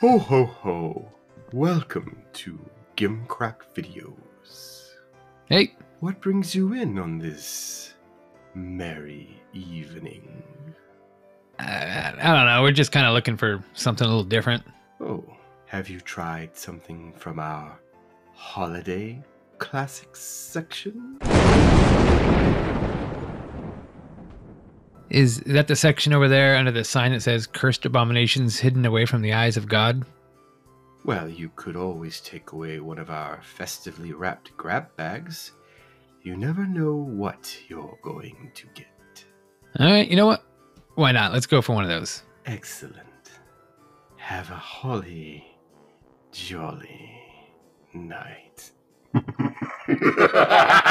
[0.00, 1.08] Ho ho ho!
[1.52, 2.58] Welcome to
[2.96, 4.90] Gimcrack Videos.
[5.46, 7.94] Hey, What brings you in on this
[8.54, 10.28] merry evening?
[11.58, 12.62] I, I don't know.
[12.62, 14.62] We're just kind of looking for something a little different.
[15.00, 15.24] Oh,
[15.66, 17.78] have you tried something from our
[18.34, 19.22] holiday
[19.58, 21.18] classics section?
[25.10, 29.06] Is that the section over there under the sign that says "Cursed abominations hidden away
[29.06, 30.04] from the eyes of God"?
[31.04, 35.52] Well, you could always take away one of our festively wrapped grab bags.
[36.22, 39.24] You never know what you're going to get.
[39.78, 40.44] All right, you know what?
[40.96, 41.32] Why not?
[41.32, 42.24] Let's go for one of those.
[42.46, 42.96] Excellent.
[44.16, 45.46] Have a holly
[46.32, 47.20] jolly
[47.94, 48.72] night.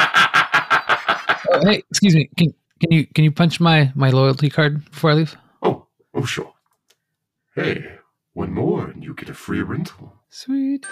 [1.48, 2.28] Oh, hey, excuse me.
[2.36, 5.36] Can can you can you punch my my loyalty card before I leave?
[5.62, 6.52] Oh, oh, sure.
[7.54, 7.98] Hey,
[8.34, 10.14] one more and you get a free rental.
[10.28, 10.86] Sweet.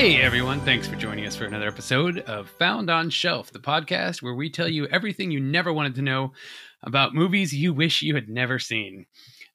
[0.00, 4.22] Hey everyone, thanks for joining us for another episode of Found on Shelf, the podcast
[4.22, 6.32] where we tell you everything you never wanted to know
[6.82, 9.04] about movies you wish you had never seen.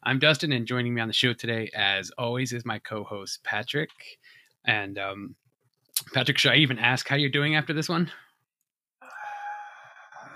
[0.03, 3.43] I'm Dustin, and joining me on the show today, as always, is my co host
[3.43, 3.89] Patrick.
[4.63, 5.35] And um,
[6.13, 8.11] Patrick, should I even ask how you're doing after this one?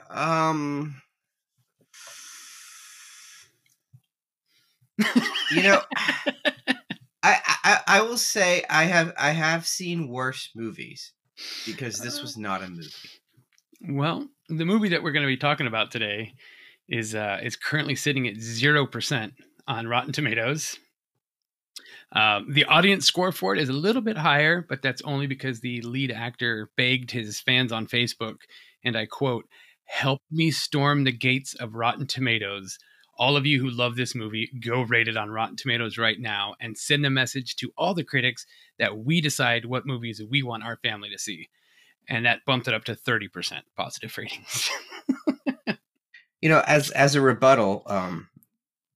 [0.10, 1.04] Um,
[5.52, 5.82] you know,
[7.22, 11.14] I, I I will say I have I have seen worse movies
[11.66, 12.92] because this was not a movie.
[13.82, 16.34] Well, the movie that we're going to be talking about today
[16.88, 19.34] is uh, is currently sitting at zero percent
[19.68, 20.78] on Rotten Tomatoes.
[22.12, 25.60] Um, the audience score for it is a little bit higher, but that's only because
[25.60, 28.38] the lead actor begged his fans on Facebook,
[28.84, 29.46] and I quote,
[29.84, 32.80] "Help me storm the gates of Rotten Tomatoes."
[33.20, 36.56] All of you who love this movie, go rate it on Rotten Tomatoes right now
[36.60, 38.48] and send a message to all the critics
[38.80, 41.50] that we decide what movies we want our family to see
[42.10, 44.70] and that bumped it up to 30% positive ratings.
[46.42, 48.30] You know, as as a rebuttal, um,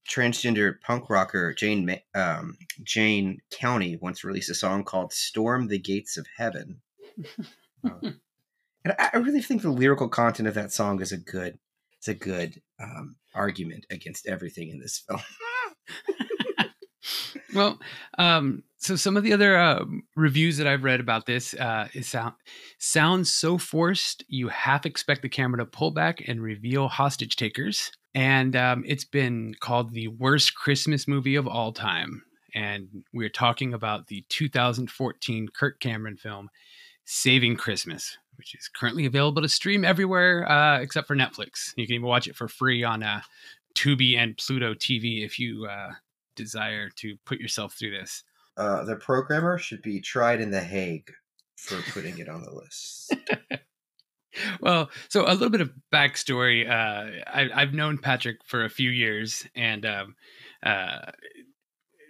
[0.10, 6.16] transgender punk rocker Jane um, Jane County once released a song called "Storm the Gates
[6.16, 6.82] of Heaven,"
[7.84, 8.22] Um,
[8.86, 11.60] and I, I really think the lyrical content of that song is a good
[11.98, 15.22] it's a good um, argument against everything in this film.
[17.54, 17.80] well,
[18.18, 19.86] um, so some of the other uh,
[20.16, 22.34] reviews that I've read about this uh, sound
[22.80, 27.92] sounds so forced you half expect the camera to pull back and reveal hostage takers,
[28.14, 32.24] and um, it's been called the worst Christmas movie of all time.
[32.56, 36.50] And we're talking about the 2014 Kirk Cameron film
[37.06, 41.74] Saving Christmas, which is currently available to stream everywhere uh, except for Netflix.
[41.76, 43.22] You can even watch it for free on uh,
[43.76, 45.92] Tubi and Pluto TV if you uh,
[46.36, 48.24] desire to put yourself through this.
[48.56, 51.12] Uh, the programmer should be tried in The Hague
[51.58, 53.16] for putting it on the list.
[54.62, 56.70] well, so a little bit of backstory.
[56.70, 60.16] Uh, I, I've known Patrick for a few years, and um,
[60.64, 61.12] uh,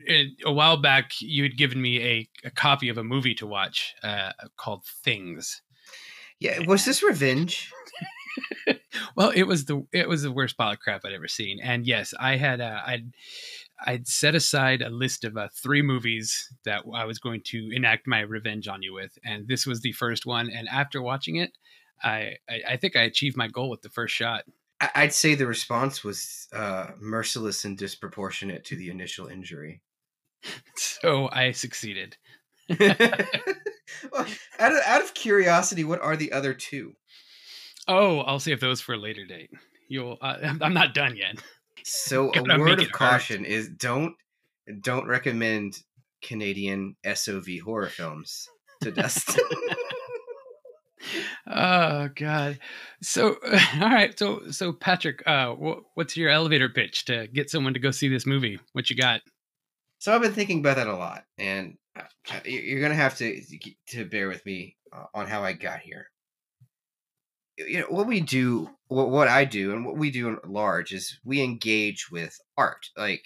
[0.06, 3.48] it, a while back, you had given me a, a copy of a movie to
[3.48, 5.62] watch uh, called Things.
[6.44, 7.72] Yeah, was this revenge?
[9.16, 11.88] well, it was the it was the worst pile of crap I'd ever seen, and
[11.88, 13.14] yes, I had uh, I'd
[13.86, 18.08] I'd set aside a list of uh, three movies that I was going to enact
[18.08, 20.50] my revenge on you with, and this was the first one.
[20.50, 21.54] And after watching it,
[22.04, 24.44] I I, I think I achieved my goal with the first shot.
[24.94, 29.82] I'd say the response was uh, merciless and disproportionate to the initial injury.
[30.76, 32.18] So I succeeded.
[32.80, 34.26] well,
[34.60, 36.94] out of out of curiosity, what are the other two?
[37.88, 39.50] Oh, I'll save those for a later date.
[39.90, 40.18] You'll.
[40.22, 41.44] Uh, I'm not done yet.
[41.84, 44.16] So a word of caution is don't
[44.82, 45.82] don't recommend
[46.22, 48.48] Canadian SOV horror films
[48.82, 49.44] to Dustin.
[51.46, 52.60] Oh God.
[53.02, 53.36] So
[53.82, 54.18] all right.
[54.18, 58.08] So so Patrick, uh, wh- what's your elevator pitch to get someone to go see
[58.08, 58.58] this movie?
[58.72, 59.20] What you got?
[60.00, 61.78] so I've been thinking about that a lot, and
[62.46, 63.42] you're gonna have to
[63.88, 66.08] to bear with me uh, on how I got here.
[67.58, 70.92] You know what we do, what what I do, and what we do at large
[70.94, 72.86] is we engage with art.
[72.98, 73.26] Like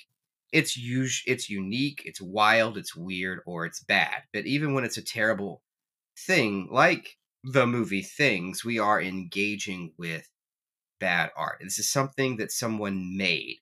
[0.54, 4.24] it's us- it's unique, it's wild, it's weird, or it's bad.
[4.34, 5.62] But even when it's a terrible
[6.18, 10.30] thing, like the movie Things, we are engaging with
[11.00, 11.60] bad art.
[11.62, 13.58] This is something that someone made.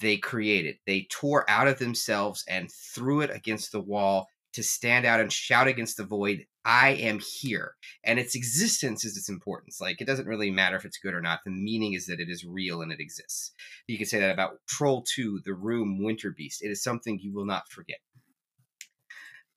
[0.00, 0.78] They created.
[0.86, 5.32] They tore out of themselves and threw it against the wall to stand out and
[5.32, 7.74] shout against the void, I am here.
[8.04, 9.80] And its existence is its importance.
[9.80, 11.40] Like, it doesn't really matter if it's good or not.
[11.44, 13.52] The meaning is that it is real and it exists.
[13.86, 16.62] You can say that about Troll 2, The Room, Winterbeast.
[16.62, 17.98] It is something you will not forget.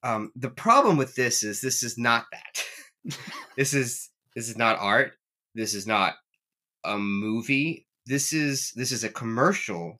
[0.04, 3.18] Um, the problem with this is this is not that.
[3.58, 5.14] this is this is not art.
[5.54, 6.16] This is not
[6.84, 7.86] a movie.
[8.06, 10.00] This is this is a commercial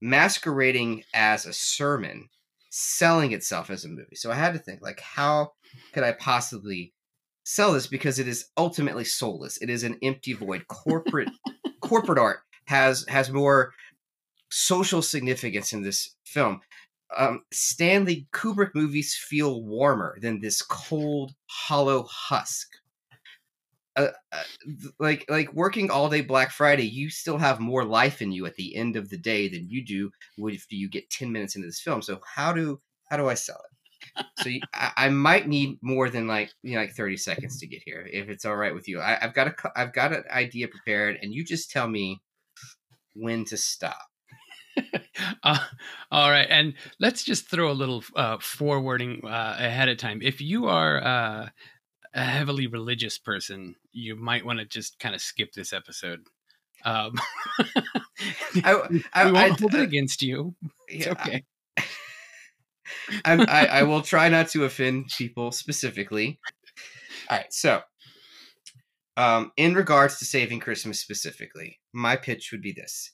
[0.00, 2.28] masquerading as a sermon
[2.74, 4.16] selling itself as a movie.
[4.16, 5.52] So I had to think like how
[5.92, 6.94] could I possibly
[7.44, 9.58] sell this because it is ultimately soulless.
[9.58, 10.66] It is an empty void.
[10.68, 11.28] Corporate
[11.80, 13.74] corporate art has has more
[14.50, 16.60] social significance in this film.
[17.14, 22.68] Um, Stanley Kubrick movies feel warmer than this cold, hollow husk
[23.96, 24.42] uh, uh
[24.98, 28.54] like like working all day Black Friday, you still have more life in you at
[28.56, 31.80] the end of the day than you do if you get ten minutes into this
[31.80, 32.02] film.
[32.02, 32.80] So how do
[33.10, 33.72] how do I sell it?
[34.38, 37.66] so you, I, I, might need more than like you know like thirty seconds to
[37.66, 39.00] get here, if it's all right with you.
[39.00, 42.20] I, have got a I've got an idea prepared, and you just tell me
[43.14, 44.06] when to stop.
[45.42, 45.58] uh,
[46.10, 50.20] all right, and let's just throw a little uh, forwarding uh, ahead of time.
[50.22, 51.48] If you are uh,
[52.14, 56.20] a heavily religious person, you might want to just kind of skip this episode.
[56.84, 57.14] Um,
[58.64, 60.54] I, I, we won't I, hold it against you.
[60.88, 61.44] It's yeah, okay.
[63.24, 66.38] I, I will try not to offend people specifically.
[67.30, 67.80] All right, so
[69.16, 73.12] um, in regards to saving Christmas specifically, my pitch would be this: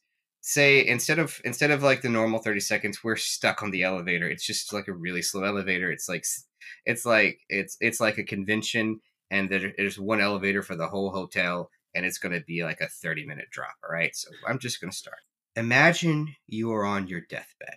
[0.48, 4.26] say instead of instead of like the normal 30 seconds we're stuck on the elevator.
[4.26, 5.92] It's just like a really slow elevator.
[5.92, 6.24] It's like
[6.86, 9.00] it's like it's it's like a convention
[9.30, 12.88] and there's one elevator for the whole hotel and it's going to be like a
[12.88, 14.16] 30 minute drop all right?
[14.16, 15.18] So i'm just going to start.
[15.54, 17.76] Imagine you are on your deathbed.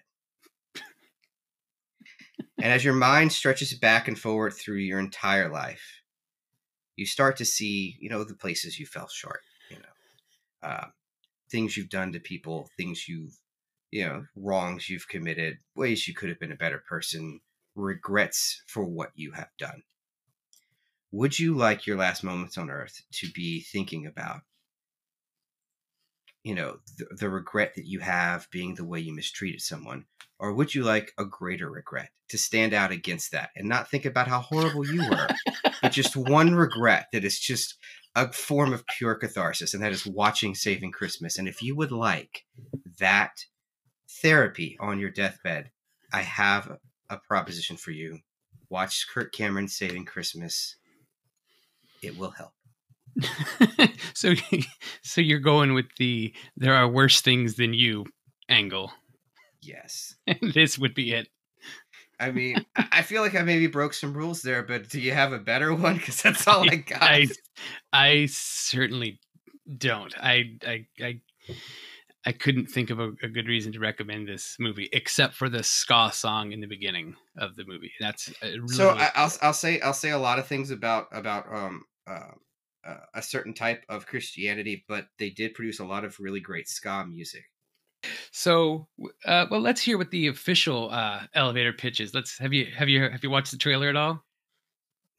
[2.57, 6.01] And as your mind stretches back and forward through your entire life
[6.95, 10.69] you start to see you know the places you fell short you know?
[10.69, 10.88] Uh,
[11.51, 13.38] things you've done to people things you've
[13.92, 17.39] you know wrongs you've committed ways you could have been a better person
[17.75, 19.83] regrets for what you have done.
[21.12, 24.42] Would you like your last moments on earth to be thinking about,
[26.44, 30.06] you know, the, the regret that you have being the way you mistreated someone?
[30.39, 34.06] Or would you like a greater regret to stand out against that and not think
[34.06, 35.27] about how horrible you were,
[35.81, 37.75] but just one regret that is just
[38.16, 41.38] a form of pure catharsis, and that is watching Saving Christmas.
[41.38, 42.46] And if you would like
[43.00, 43.46] that
[44.22, 45.72] therapy on your deathbed,
[46.12, 46.78] I have
[47.10, 48.19] a proposition for you.
[48.69, 50.75] Watch Kirk Cameron Saving Christmas.
[52.02, 52.54] It will help.
[54.13, 54.34] so,
[55.04, 58.06] so you're going with the "there are worse things than you"
[58.50, 58.92] angle.
[59.62, 61.28] Yes, and this would be it.
[62.21, 65.33] I mean, I feel like I maybe broke some rules there, but do you have
[65.33, 65.97] a better one?
[65.97, 67.01] Because that's all I got.
[67.01, 67.27] I,
[67.91, 69.19] I certainly
[69.77, 70.13] don't.
[70.18, 71.19] I, I, I
[72.23, 75.63] I couldn't think of a, a, good reason to recommend this movie except for the
[75.63, 77.91] ska song in the beginning of the movie.
[78.00, 78.89] That's really so.
[78.89, 82.33] I, will I'll say I'll say a lot of things about about um uh,
[82.86, 86.67] uh, a certain type of Christianity, but they did produce a lot of really great
[86.67, 87.46] ska music.
[88.31, 88.88] So,
[89.25, 92.13] uh, well, let's hear what the official uh, elevator pitch is.
[92.13, 94.24] Let's have you have you have you watched the trailer at all?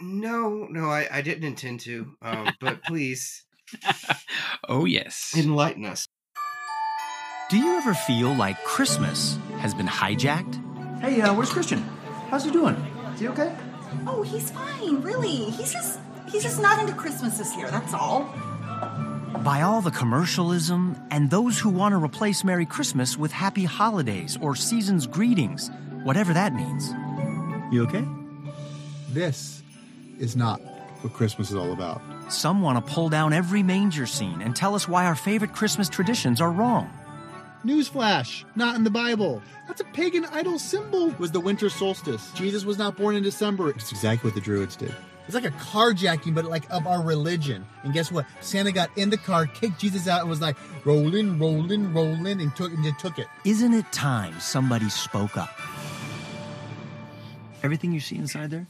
[0.01, 2.17] No, no, I, I didn't intend to.
[2.23, 3.45] Um, but please.
[4.69, 6.07] oh yes, enlighten us.
[7.51, 11.01] Do you ever feel like Christmas has been hijacked?
[11.01, 11.81] Hey, uh, where's Christian?
[12.29, 12.75] How's he doing?
[13.15, 13.55] Is he okay?
[14.07, 15.51] Oh, he's fine, really.
[15.51, 18.35] He's just he's just not into Christmas this year, that's all.
[19.41, 24.39] By all the commercialism and those who want to replace Merry Christmas with Happy Holidays
[24.41, 25.71] or Season's Greetings,
[26.05, 26.91] whatever that means.
[27.73, 28.05] You okay?
[29.09, 29.63] This
[30.21, 30.61] is not
[31.01, 32.01] what Christmas is all about.
[32.29, 35.89] Some want to pull down every manger scene and tell us why our favorite Christmas
[35.89, 36.89] traditions are wrong.
[37.65, 39.43] Newsflash, not in the Bible.
[39.67, 41.11] That's a pagan idol symbol.
[41.11, 42.31] It was the winter solstice.
[42.33, 43.71] Jesus was not born in December.
[43.71, 44.95] It's exactly what the Druids did.
[45.35, 47.65] It's like a carjacking, but like of our religion.
[47.85, 48.27] And guess what?
[48.43, 52.55] Santa got in the car, kicked Jesus out, and was like, rolling, rolling, rolling, and
[52.55, 53.27] took and just took it.
[53.47, 55.59] Isn't it time somebody spoke up?
[57.63, 58.67] Everything you see inside there,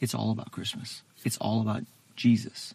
[0.00, 1.02] it's all about Christmas.
[1.24, 1.82] It's all about
[2.14, 2.72] Jesus.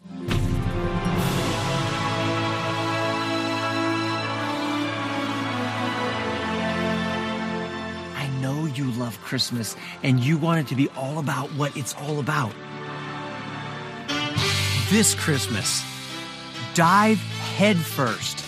[8.16, 11.96] I know you love Christmas and you want it to be all about what it's
[11.96, 12.54] all about.
[14.92, 15.82] This Christmas,
[16.74, 17.18] dive
[17.56, 18.44] headfirst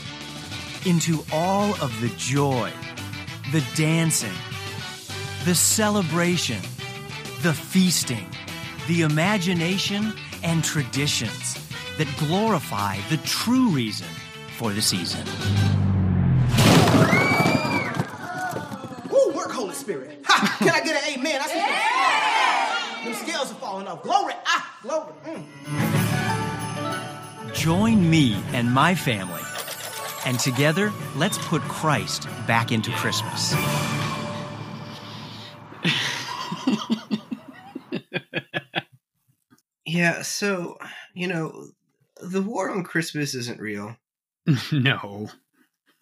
[0.86, 2.70] into all of the joy,
[3.54, 4.34] the dancing,
[5.46, 6.60] the celebration,
[7.44, 8.28] the feasting,
[8.90, 10.12] the imagination,
[10.44, 11.66] and traditions
[11.98, 14.10] that glorify the true reason
[14.58, 15.26] for the season.
[19.10, 20.20] Woo, work, Holy Spirit.
[20.26, 20.58] Ha!
[20.60, 21.40] Can I get an amen?
[21.42, 24.04] I see Them scales are falling off.
[24.04, 24.34] Glory.
[24.46, 25.14] Ah, glory.
[25.26, 26.03] Mm.
[27.64, 29.42] Join me and my family,
[30.26, 33.56] and together, let's put Christ back into Christmas.
[39.86, 40.78] Yeah, so
[41.14, 41.68] you know,
[42.22, 43.96] the war on Christmas isn't real,
[44.74, 45.30] no.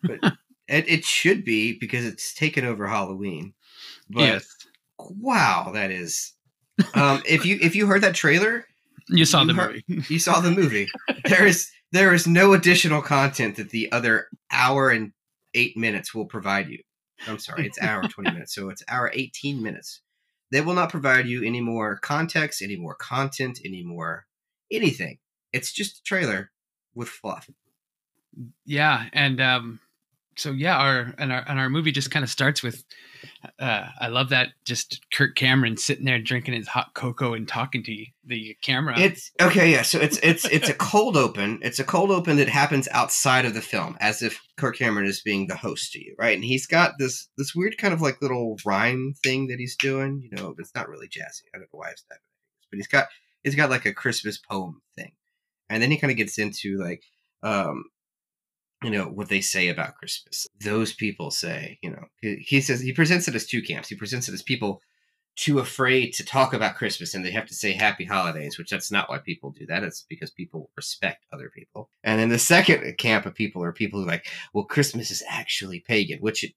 [0.01, 0.19] but
[0.67, 3.53] it, it should be because it's taken over Halloween.
[4.09, 4.47] But yes.
[4.97, 6.33] wow, that is.
[6.95, 8.65] Um, if you if you heard that trailer,
[9.07, 10.05] You saw you the heard- movie.
[10.13, 10.87] you saw the movie.
[11.25, 15.11] There is there is no additional content that the other hour and
[15.53, 16.79] eight minutes will provide you.
[17.27, 20.01] I'm sorry, it's hour twenty minutes, so it's hour eighteen minutes.
[20.51, 24.25] They will not provide you any more context, any more content, any more
[24.71, 25.17] anything.
[25.53, 26.51] It's just a trailer
[26.95, 27.49] with fluff.
[28.65, 29.79] Yeah, and um,
[30.41, 32.83] so yeah, our and our and our movie just kind of starts with.
[33.59, 37.83] Uh, I love that just Kirk Cameron sitting there drinking his hot cocoa and talking
[37.83, 38.99] to the camera.
[38.99, 39.83] It's okay, yeah.
[39.83, 41.59] So it's it's it's a cold open.
[41.61, 45.21] It's a cold open that happens outside of the film, as if Kirk Cameron is
[45.21, 46.35] being the host to you, right?
[46.35, 50.21] And he's got this this weird kind of like little rhyme thing that he's doing.
[50.23, 51.43] You know, it's not really jazzy.
[51.53, 52.19] I don't know why it's that,
[52.71, 53.07] but he's got
[53.43, 55.11] he's got like a Christmas poem thing,
[55.69, 57.03] and then he kind of gets into like
[57.43, 57.85] um
[58.83, 60.47] you know what they say about Christmas.
[60.63, 63.89] Those people say, you know, he, he says he presents it as two camps.
[63.89, 64.81] He presents it as people
[65.35, 68.91] too afraid to talk about Christmas and they have to say happy holidays, which that's
[68.91, 69.83] not why people do that.
[69.83, 71.89] It's because people respect other people.
[72.03, 75.23] And then the second camp of people are people who are like, well, Christmas is
[75.29, 76.53] actually pagan, which it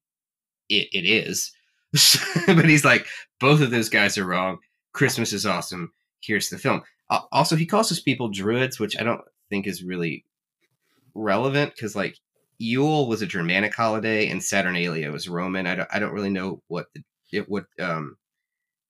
[0.69, 1.53] it, it is.
[2.47, 3.07] but he's like,
[3.39, 4.59] both of those guys are wrong.
[4.93, 5.93] Christmas is awesome.
[6.21, 6.83] Here's the film.
[7.11, 10.25] Uh, also, he calls his people druids, which I don't think is really
[11.15, 12.19] relevant because like
[12.59, 15.67] Yule was a Germanic holiday and Saturnalia was Roman.
[15.67, 17.03] I don't I don't really know what the
[17.33, 18.17] it would um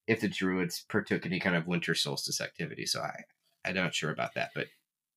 [0.06, 2.86] if the Druids partook any kind of winter solstice activity.
[2.86, 3.22] So I
[3.64, 4.66] I'm not sure about that, but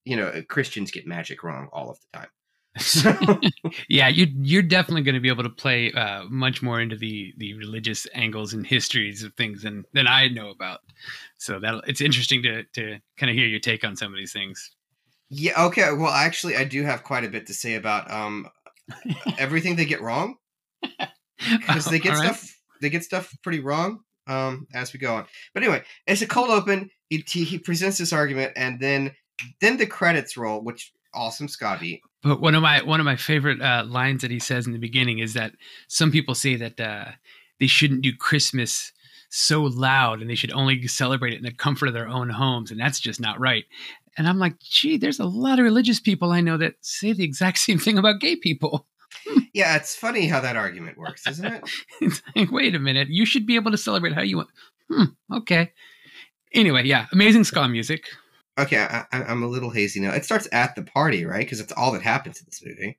[0.06, 2.30] you know Christians get magic wrong all of the time.
[3.90, 7.34] Yeah, you you're definitely going to be able to play uh, much more into the
[7.38, 10.82] the religious angles and histories of things than than I know about.
[11.38, 14.34] So that it's interesting to to kind of hear your take on some of these
[14.34, 14.72] things.
[15.30, 15.92] Yeah, okay.
[15.94, 18.50] Well, actually, I do have quite a bit to say about um
[19.38, 20.36] everything they get wrong
[21.40, 22.36] because they get All right.
[22.36, 26.28] stuff they get stuff pretty wrong um as we go on but anyway it's a
[26.28, 29.12] cold open he, he, he presents this argument and then
[29.62, 33.62] then the credits roll which awesome scotty But one of my one of my favorite
[33.62, 35.54] uh, lines that he says in the beginning is that
[35.88, 37.12] some people say that uh,
[37.60, 38.92] they shouldn't do Christmas
[39.30, 42.72] so loud and they should only celebrate it in the comfort of their own homes,
[42.72, 43.66] and that's just not right.
[44.18, 47.24] And I'm like, gee, there's a lot of religious people I know that say the
[47.24, 48.88] exact same thing about gay people.
[49.54, 51.64] yeah it's funny how that argument works isn't it
[52.36, 54.50] like, wait a minute, you should be able to celebrate how you want.
[54.92, 55.72] Hmm, okay.
[56.54, 58.06] Anyway, yeah, amazing ska music.
[58.60, 61.74] okay I, i'm a little hazy now it starts at the party right because it's
[61.74, 62.98] all that happens in this movie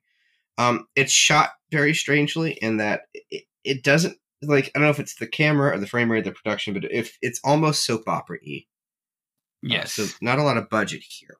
[0.57, 4.99] um it's shot very strangely in that it, it doesn't like i don't know if
[4.99, 8.03] it's the camera or the frame rate of the production but if it's almost soap
[8.07, 8.65] opera-y Uh,
[9.61, 9.93] Yes.
[9.93, 11.37] so not a lot of budget here,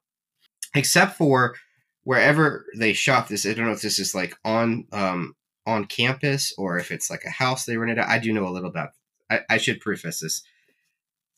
[0.76, 1.56] except for
[2.04, 3.46] wherever they shot this.
[3.46, 5.36] I don't know if this is like on um
[5.66, 8.10] on campus or if it's like a house they rented out.
[8.10, 8.90] I do know a little about.
[9.30, 10.44] I, I should preface this.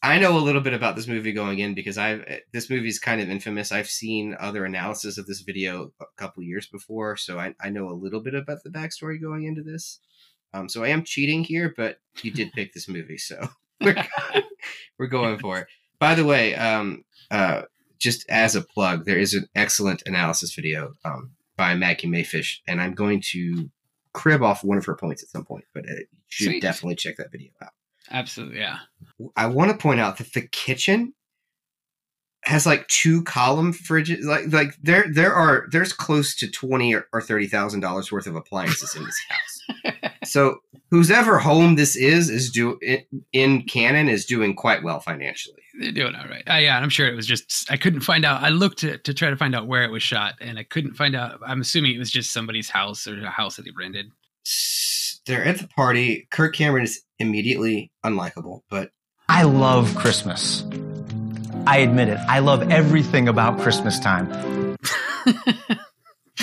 [0.03, 3.21] I know a little bit about this movie going in because I've this movie's kind
[3.21, 3.71] of infamous.
[3.71, 7.89] I've seen other analysis of this video a couple years before, so I, I know
[7.89, 9.99] a little bit about the backstory going into this.
[10.53, 13.47] Um, so I am cheating here, but you did pick this movie, so
[13.81, 14.03] we're,
[14.99, 15.67] we're going for it.
[16.01, 17.61] By the way, um, uh,
[17.99, 22.59] just as a plug, there is an excellent analysis video um, by Maggie Mae Fish,
[22.67, 23.69] and I'm going to
[24.11, 26.61] crib off one of her points at some point, but uh, you should Sweet.
[26.63, 27.69] definitely check that video out.
[28.09, 28.79] Absolutely, yeah.
[29.35, 31.13] I want to point out that the kitchen
[32.45, 34.23] has like two column fridges.
[34.23, 38.35] Like like there there are there's close to twenty or, thirty thousand dollars worth of
[38.35, 40.11] appliances in this house.
[40.23, 40.57] so
[40.89, 45.60] whose ever home this is is do in, in canon is doing quite well financially.
[45.79, 46.43] They're doing all right.
[46.49, 48.43] Uh, yeah, I'm sure it was just I couldn't find out.
[48.43, 50.95] I looked to, to try to find out where it was shot, and I couldn't
[50.95, 51.39] find out.
[51.45, 54.07] I'm assuming it was just somebody's house or a house that he rented.
[55.25, 56.27] They're at the party.
[56.31, 58.91] Kirk Cameron is immediately unlikable, but
[59.29, 60.65] I love Christmas.
[61.67, 62.17] I admit it.
[62.27, 64.75] I love everything about Christmas time.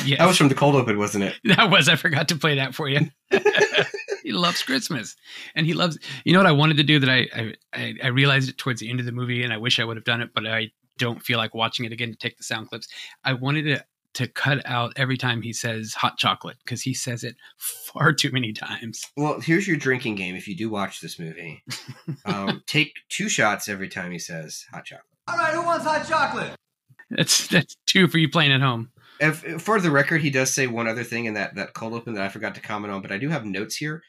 [0.05, 1.35] Yes, That was from the cold open, wasn't it?
[1.45, 1.89] that was.
[1.89, 3.01] I forgot to play that for you.
[4.29, 5.17] he loves Christmas,
[5.55, 5.99] and he loves.
[6.25, 8.81] You know what I wanted to do that I, I I I realized it towards
[8.81, 10.71] the end of the movie, and I wish I would have done it, but I
[10.99, 12.89] don't feel like watching it again to take the sound clips.
[13.25, 17.25] I wanted to to cut out every time he says hot chocolate because he says
[17.25, 19.03] it far too many times.
[19.17, 20.35] Well, here's your drinking game.
[20.35, 21.63] If you do watch this movie,
[22.27, 25.07] um, take two shots every time he says hot chocolate.
[25.27, 26.55] All right, who wants hot chocolate?
[27.11, 28.91] That's that's two for you playing at home.
[29.21, 32.15] If, for the record, he does say one other thing in that that cold open
[32.15, 34.03] that I forgot to comment on, but I do have notes here.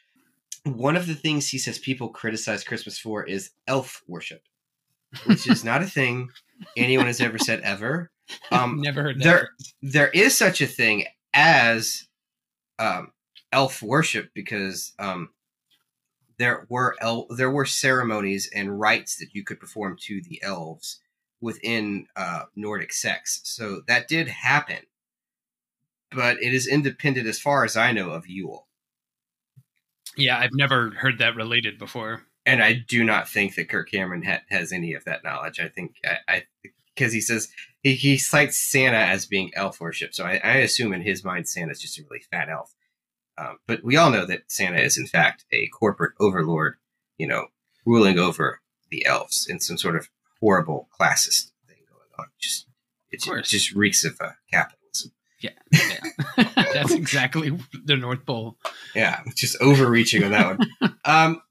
[0.65, 4.41] One of the things he says people criticize Christmas for is elf worship,
[5.25, 6.29] which is not a thing
[6.77, 8.09] anyone has ever said ever.
[8.51, 9.23] Um, Never heard that.
[9.23, 9.49] there
[9.81, 12.07] there is such a thing as
[12.77, 13.11] um,
[13.51, 15.29] elf worship because um,
[16.37, 20.99] there were el- there were ceremonies and rites that you could perform to the elves
[21.41, 23.41] within uh, Nordic sects.
[23.45, 24.83] So that did happen,
[26.11, 28.67] but it is independent, as far as I know, of Yule.
[30.17, 32.23] Yeah, I've never heard that related before.
[32.45, 35.59] And I do not think that Kirk Cameron ha- has any of that knowledge.
[35.59, 35.95] I think
[36.27, 36.43] I
[36.95, 37.49] because he says
[37.83, 41.47] he, he cites Santa as being elf worship, so I, I assume in his mind
[41.47, 42.73] Santa's just a really fat elf.
[43.37, 46.75] Um, but we all know that Santa is in fact a corporate overlord,
[47.17, 47.47] you know,
[47.85, 50.09] ruling over the elves in some sort of
[50.41, 52.25] horrible classist thing going on.
[52.39, 52.67] Just
[53.11, 53.49] it ju- course.
[53.49, 55.11] just reeks of uh, capitalism.
[55.39, 56.48] Yeah, yeah.
[56.73, 58.57] that's exactly the North Pole.
[58.95, 60.95] Yeah, just overreaching on that one.
[61.05, 61.41] Um,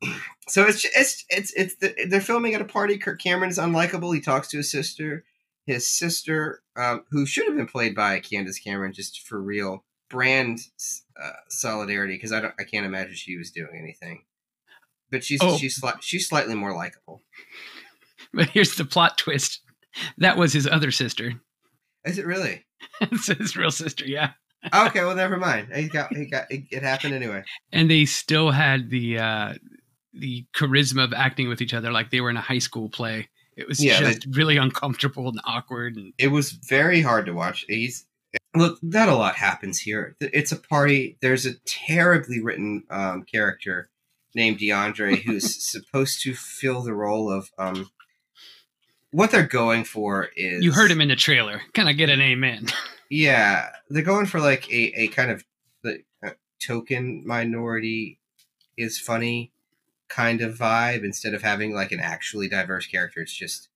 [0.47, 2.97] so it's it's it's it's the, they're filming at a party.
[2.97, 4.15] Kirk Cameron is unlikable.
[4.15, 5.25] He talks to his sister.
[5.67, 10.61] His sister, um, who should have been played by Candace Cameron, just for real brand
[11.21, 14.23] uh, solidarity, because I don't, I can't imagine she was doing anything.
[15.11, 15.57] But she's Oh.
[15.59, 17.23] she's sli- she's slightly more likable.
[18.33, 19.61] But here's the plot twist:
[20.19, 21.33] that was his other sister.
[22.05, 22.65] Is it really?
[23.01, 24.33] it's his real sister, yeah.
[24.75, 25.68] Okay, well, never mind.
[25.75, 27.44] He got he got it, it happened anyway.
[27.73, 29.55] And they still had the uh,
[30.12, 33.29] the charisma of acting with each other, like they were in a high school play.
[33.57, 35.97] It was Yeah, just really uncomfortable and awkward.
[35.97, 37.64] And it was very hard to watch.
[37.68, 38.07] He's
[38.55, 40.16] look, not a lot happens here.
[40.21, 41.18] It's a party.
[41.21, 43.90] There's a terribly written um, character
[44.35, 47.90] named DeAndre who's supposed to fill the role of um,
[49.11, 51.62] what they're going for is you heard him in the trailer.
[51.73, 52.68] Can I get an amen?
[53.11, 55.44] Yeah, they're going for like a, a kind of
[55.83, 58.18] the uh, token minority
[58.77, 59.53] is funny
[60.09, 63.21] kind of vibe instead of having like an actually diverse character.
[63.21, 63.68] It's just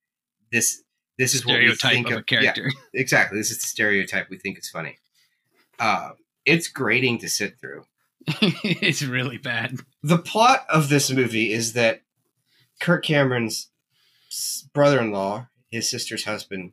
[0.51, 0.83] this
[1.19, 2.71] this is what we Stereotype think of a yeah, character.
[2.95, 3.39] exactly.
[3.39, 4.99] This is the stereotype we think is funny.
[5.79, 6.15] Um,
[6.45, 7.85] it's grating to sit through.
[8.27, 9.79] it's really bad.
[10.03, 12.03] The plot of this movie is that
[12.81, 13.69] Kirk Cameron's
[14.73, 16.73] brother-in-law, his sister's husband,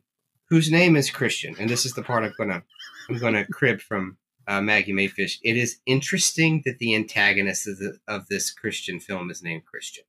[0.50, 2.62] whose name is Christian, and this is the part I'm gonna
[3.08, 5.38] I'm gonna crib from uh, Maggie Mae Fish.
[5.42, 10.04] It is interesting that the antagonist of, the, of this Christian film is named Christian.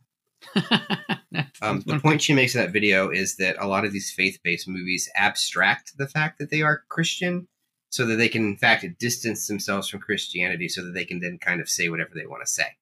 [1.62, 4.68] Um, the point she makes in that video is that a lot of these faith-based
[4.68, 7.48] movies abstract the fact that they are Christian,
[7.90, 11.38] so that they can, in fact, distance themselves from Christianity, so that they can then
[11.38, 12.78] kind of say whatever they want to say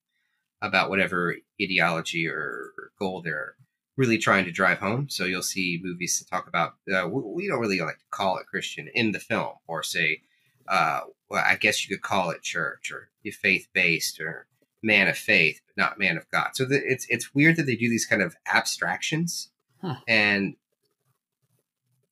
[0.61, 3.55] about whatever ideology or goal they're
[3.99, 5.09] really trying to drive home.
[5.09, 8.47] So you'll see movies that talk about uh, we don't really like to call it
[8.47, 10.21] Christian in the film, or say,
[10.69, 14.47] uh, well, I guess you could call it church or faith-based or
[14.81, 16.49] man of faith, but not man of God.
[16.53, 19.95] So the, it's it's weird that they do these kind of abstractions Huh.
[20.07, 20.55] and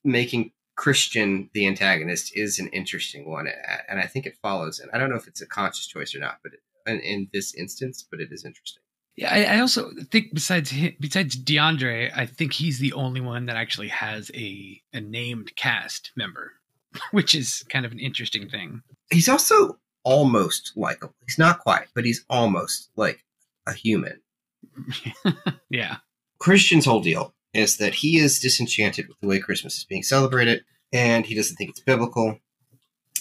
[0.03, 3.47] making Christian the antagonist is an interesting one,
[3.89, 4.79] and I think it follows.
[4.79, 7.27] And I don't know if it's a conscious choice or not, but it, in, in
[7.33, 8.83] this instance, but it is interesting.
[9.17, 13.47] Yeah, I, I also think besides him, besides DeAndre, I think he's the only one
[13.47, 16.53] that actually has a a named cast member,
[17.11, 18.83] which is kind of an interesting thing.
[19.11, 21.15] He's also almost likable.
[21.25, 23.25] He's not quite, but he's almost like
[23.65, 24.21] a human.
[25.69, 25.97] Yeah,
[26.39, 30.63] Christian's whole deal is that he is disenchanted with the way Christmas is being celebrated,
[30.93, 32.39] and he doesn't think it's biblical.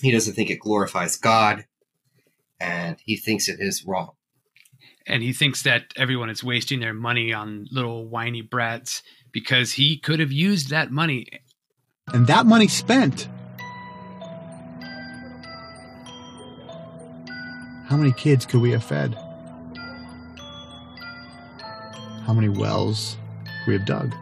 [0.01, 1.67] He doesn't think it glorifies God,
[2.61, 4.16] and he thinks it is wrong.
[5.07, 9.99] And he thinks that everyone is wasting their money on little whiny brats because he
[9.99, 11.27] could have used that money.
[12.13, 13.29] And that money spent.
[17.87, 19.15] How many kids could we have fed?
[22.27, 23.17] How many wells
[23.69, 24.13] we have dug?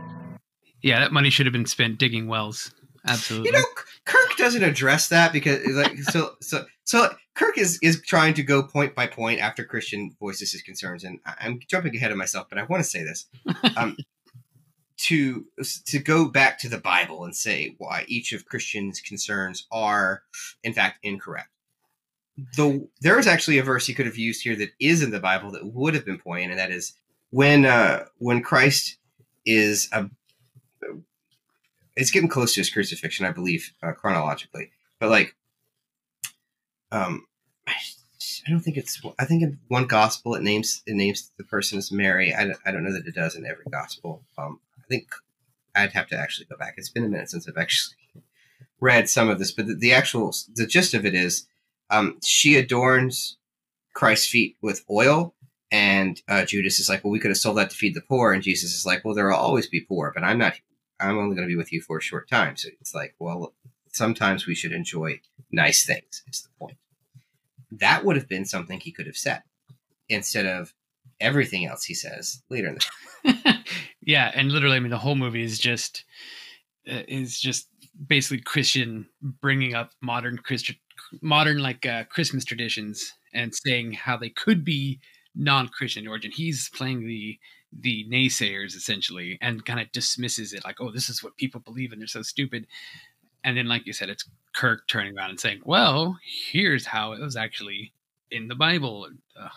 [0.83, 2.75] Yeah, that money should have been spent digging wells.
[3.07, 3.49] Absolutely.
[3.49, 3.65] You know,
[4.05, 8.63] Kirk doesn't address that because like so so so Kirk is is trying to go
[8.63, 12.59] point by point after Christian voices his concerns, and I'm jumping ahead of myself, but
[12.59, 13.27] I want to say this.
[13.77, 13.97] Um,
[14.97, 15.45] to
[15.87, 20.23] to go back to the Bible and say why each of Christians' concerns are
[20.63, 21.49] in fact incorrect.
[22.57, 25.21] Though there is actually a verse he could have used here that is in the
[25.21, 26.95] Bible that would have been poignant, and that is
[27.31, 28.97] when uh, when Christ
[29.45, 30.09] is a
[31.97, 34.71] it's getting close to his crucifixion, I believe, uh, chronologically.
[34.99, 35.37] But like,
[36.93, 37.27] um,
[37.67, 37.73] I,
[38.47, 39.01] I don't think it's.
[39.19, 42.35] I think in one gospel it names it names the person as Mary.
[42.35, 44.23] I, don't- I don't know that it does in every gospel.
[44.39, 45.09] Um, I think
[45.75, 46.75] I'd have to actually go back.
[46.77, 47.97] It's been a minute since I've actually
[48.81, 51.47] read some of this, but the, the actual the gist of it is,
[51.91, 53.39] um, she adorns
[53.95, 55.35] Christ's feet with oil.
[55.73, 58.33] And uh, Judas is like, well, we could have sold that to feed the poor.
[58.33, 60.55] And Jesus is like, well, there will always be poor, but I'm not
[61.01, 62.57] I'm only going to be with you for a short time.
[62.57, 63.55] So it's like, well,
[63.95, 66.77] sometimes we should enjoy nice things, is the point.
[67.71, 69.43] That would have been something he could have said
[70.09, 70.75] instead of
[71.21, 73.59] everything else he says later in the
[74.03, 76.05] yeah, and literally, I mean, the whole movie is just
[76.91, 77.69] uh, is just
[78.07, 80.77] basically Christian bringing up modern Christian,
[81.23, 85.01] modern like uh, Christmas traditions and saying how they could be
[85.35, 86.31] non-Christian origin.
[86.35, 87.39] He's playing the
[87.77, 91.91] the naysayers essentially and kind of dismisses it like, oh, this is what people believe
[91.93, 92.67] and they're so stupid.
[93.45, 96.19] And then, like you said, it's Kirk turning around and saying, well,
[96.51, 97.93] here's how it was actually
[98.31, 99.05] in the Bible.
[99.05, 99.49] And, uh,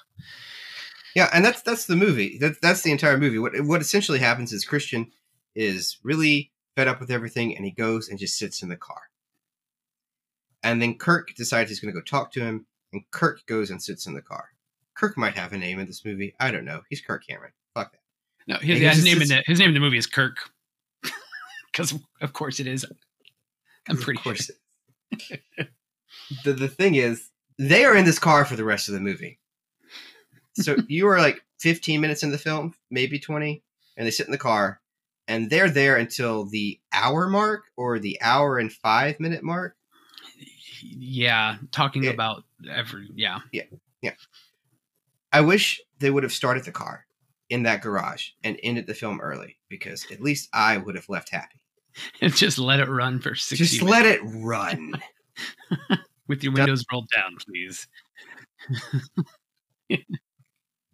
[1.15, 2.37] Yeah, and that's that's the movie.
[2.37, 3.39] That, that's the entire movie.
[3.39, 5.11] What what essentially happens is Christian
[5.55, 9.01] is really fed up with everything, and he goes and just sits in the car.
[10.63, 13.81] And then Kirk decides he's going to go talk to him, and Kirk goes and
[13.81, 14.49] sits in the car.
[14.95, 16.35] Kirk might have a name in this movie.
[16.39, 16.81] I don't know.
[16.89, 17.53] He's Kirk Cameron.
[17.73, 18.01] Fuck that.
[18.47, 20.37] no, his, yeah, his name in the his name in the movie is Kirk,
[21.71, 22.85] because of course it is.
[23.89, 24.33] I'm Of pretty sure.
[24.33, 24.51] course.
[26.43, 29.39] the the thing is, they are in this car for the rest of the movie.
[30.53, 33.63] So you are like 15 minutes in the film, maybe 20,
[33.95, 34.81] and they sit in the car,
[35.27, 39.75] and they're there until the hour mark or the hour and five minute mark.
[40.83, 42.11] Yeah, talking Yeah.
[42.11, 43.63] about every yeah yeah
[44.01, 44.13] yeah.
[45.31, 47.05] I wish they would have started the car
[47.49, 51.29] in that garage and ended the film early because at least I would have left
[51.29, 51.56] happy.
[52.21, 54.93] just let it run for 60 Just let it run.
[56.27, 57.87] with your That- windows rolled down, please.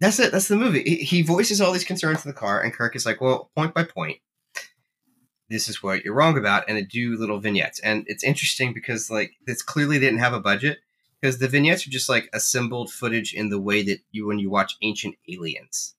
[0.00, 0.32] That's it.
[0.32, 0.82] That's the movie.
[0.82, 3.72] He, he voices all these concerns in the car, and Kirk is like, "Well, point
[3.74, 4.18] by point,
[5.48, 7.80] this is what you're wrong about," and they do little vignettes.
[7.80, 10.78] And it's interesting because like it's clearly didn't have a budget
[11.20, 14.50] because the vignettes are just like assembled footage in the way that you when you
[14.50, 15.94] watch Ancient Aliens,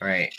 [0.00, 0.32] right?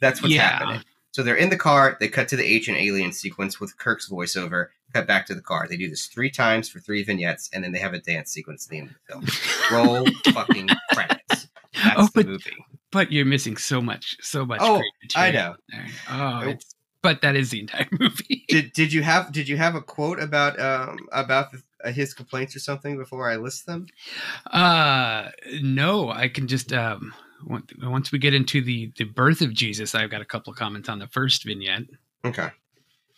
[0.00, 0.58] That's what's Yeah.
[0.58, 0.82] happening.
[1.16, 1.96] So they're in the car.
[1.98, 4.66] They cut to the Ancient Alien sequence with Kirk's voiceover.
[4.92, 5.66] Cut back to the car.
[5.66, 8.66] They do this three times for three vignettes, and then they have a dance sequence
[8.66, 9.48] at the end of the film.
[9.72, 11.48] Roll fucking credits.
[11.72, 12.66] That's Oh, the movie.
[12.92, 14.60] But you're missing so much, so much.
[14.62, 15.54] Oh, great I know.
[16.10, 16.48] Oh, Oh.
[16.50, 18.44] it's but that is the entire movie.
[18.48, 22.12] did did you have did you have a quote about um about the, uh, his
[22.12, 23.86] complaints or something before I list them?
[24.50, 25.30] Uh,
[25.62, 27.14] no, I can just um
[27.46, 30.88] once we get into the the birth of Jesus, I've got a couple of comments
[30.88, 31.84] on the first vignette.
[32.24, 32.50] Okay.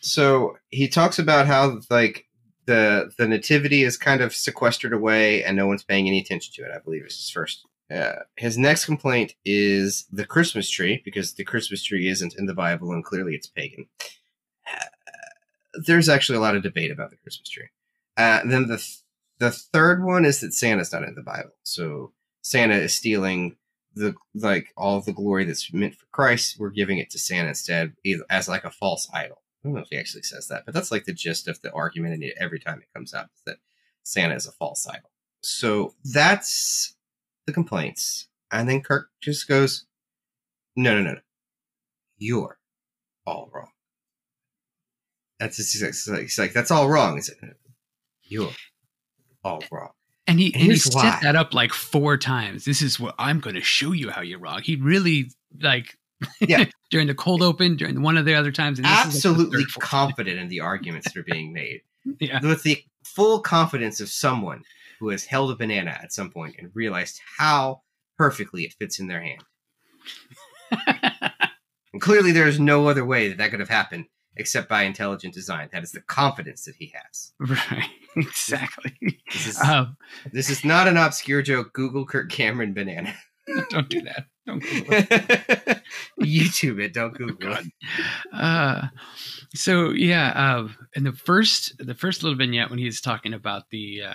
[0.01, 2.27] So he talks about how like
[2.67, 6.71] the the nativity is kind of sequestered away and no one's paying any attention to
[6.71, 6.75] it.
[6.75, 7.65] I believe is his first.
[7.91, 12.53] Uh, his next complaint is the Christmas tree because the Christmas tree isn't in the
[12.53, 13.87] Bible and clearly it's pagan.
[14.71, 14.85] Uh,
[15.87, 17.69] there's actually a lot of debate about the Christmas tree.
[18.19, 18.99] Uh, then the th-
[19.39, 22.13] the third one is that Santa's not in the Bible, so
[22.43, 23.57] Santa is stealing
[23.99, 26.57] the like all the glory that's meant for Christ.
[26.59, 27.95] We're giving it to Santa instead,
[28.31, 29.43] as like a false idol.
[29.63, 31.73] I don't know if he actually says that, but that's like the gist of the
[31.73, 33.57] argument, and every time it comes up that
[34.03, 35.11] Santa is a false idol.
[35.43, 36.97] So that's
[37.47, 39.87] the complaints, and then Kirk just goes,
[40.77, 41.21] "No, no, no, no,
[42.17, 42.59] you're
[43.27, 43.71] all wrong."
[45.41, 47.15] That's just, he's like, he's like, that's all wrong.
[47.15, 47.55] He's like,
[48.25, 48.51] you're
[49.45, 49.91] all wrong.
[50.39, 51.19] And he, And he set why.
[51.23, 52.65] that up like four times.
[52.65, 54.61] This is what I'm going to show you how you're wrong.
[54.63, 55.97] He really like
[56.41, 56.65] Yeah.
[56.91, 58.79] during the cold open, during one of the other times.
[58.79, 59.81] Is, like, Absolutely time.
[59.81, 61.83] confident in the arguments that are being made.
[62.21, 62.41] Yeah.
[62.43, 64.63] with the full confidence of someone
[64.99, 67.83] who has held a banana at some point and realized how
[68.17, 69.43] perfectly it fits in their hand.
[71.93, 74.05] And clearly, there is no other way that that could have happened
[74.39, 75.69] except by intelligent design.
[75.73, 77.33] That is the confidence that he has.
[77.41, 77.91] right.
[78.17, 79.21] Exactly.
[79.33, 79.97] This is, Um,
[80.33, 81.73] this is not an obscure joke.
[81.73, 83.15] Google Kirk Cameron banana.
[83.71, 84.25] don't do that.
[84.47, 85.83] Don't Google it.
[86.21, 86.93] YouTube it.
[86.95, 87.67] Don't Google it.
[88.33, 88.89] uh
[89.55, 94.03] so yeah uh in the first the first little vignette when he's talking about the
[94.03, 94.15] uh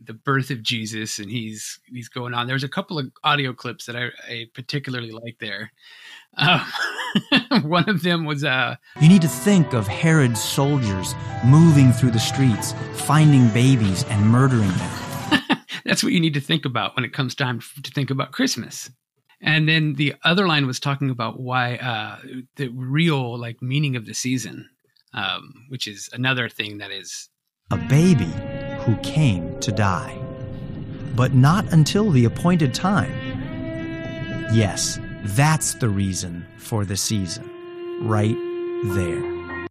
[0.00, 3.86] the birth of jesus and he's he's going on there's a couple of audio clips
[3.86, 5.72] that i, I particularly like there
[6.36, 6.62] um,
[7.62, 11.14] one of them was uh You need to think of Herod's soldiers
[11.44, 15.38] moving through the streets, finding babies and murdering them.
[15.84, 18.90] that's what you need to think about when it comes time to think about Christmas.
[19.40, 22.18] And then the other line was talking about why uh,
[22.56, 24.68] the real like meaning of the season,
[25.14, 27.28] um, which is another thing that is
[27.72, 28.32] A baby
[28.84, 30.16] who came to die.
[31.16, 33.12] But not until the appointed time.
[34.52, 37.48] Yes, that's the reason for the season.
[38.02, 38.36] Right
[38.94, 39.66] there.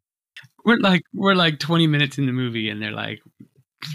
[0.64, 3.20] we're like we're like 20 minutes in the movie and they're like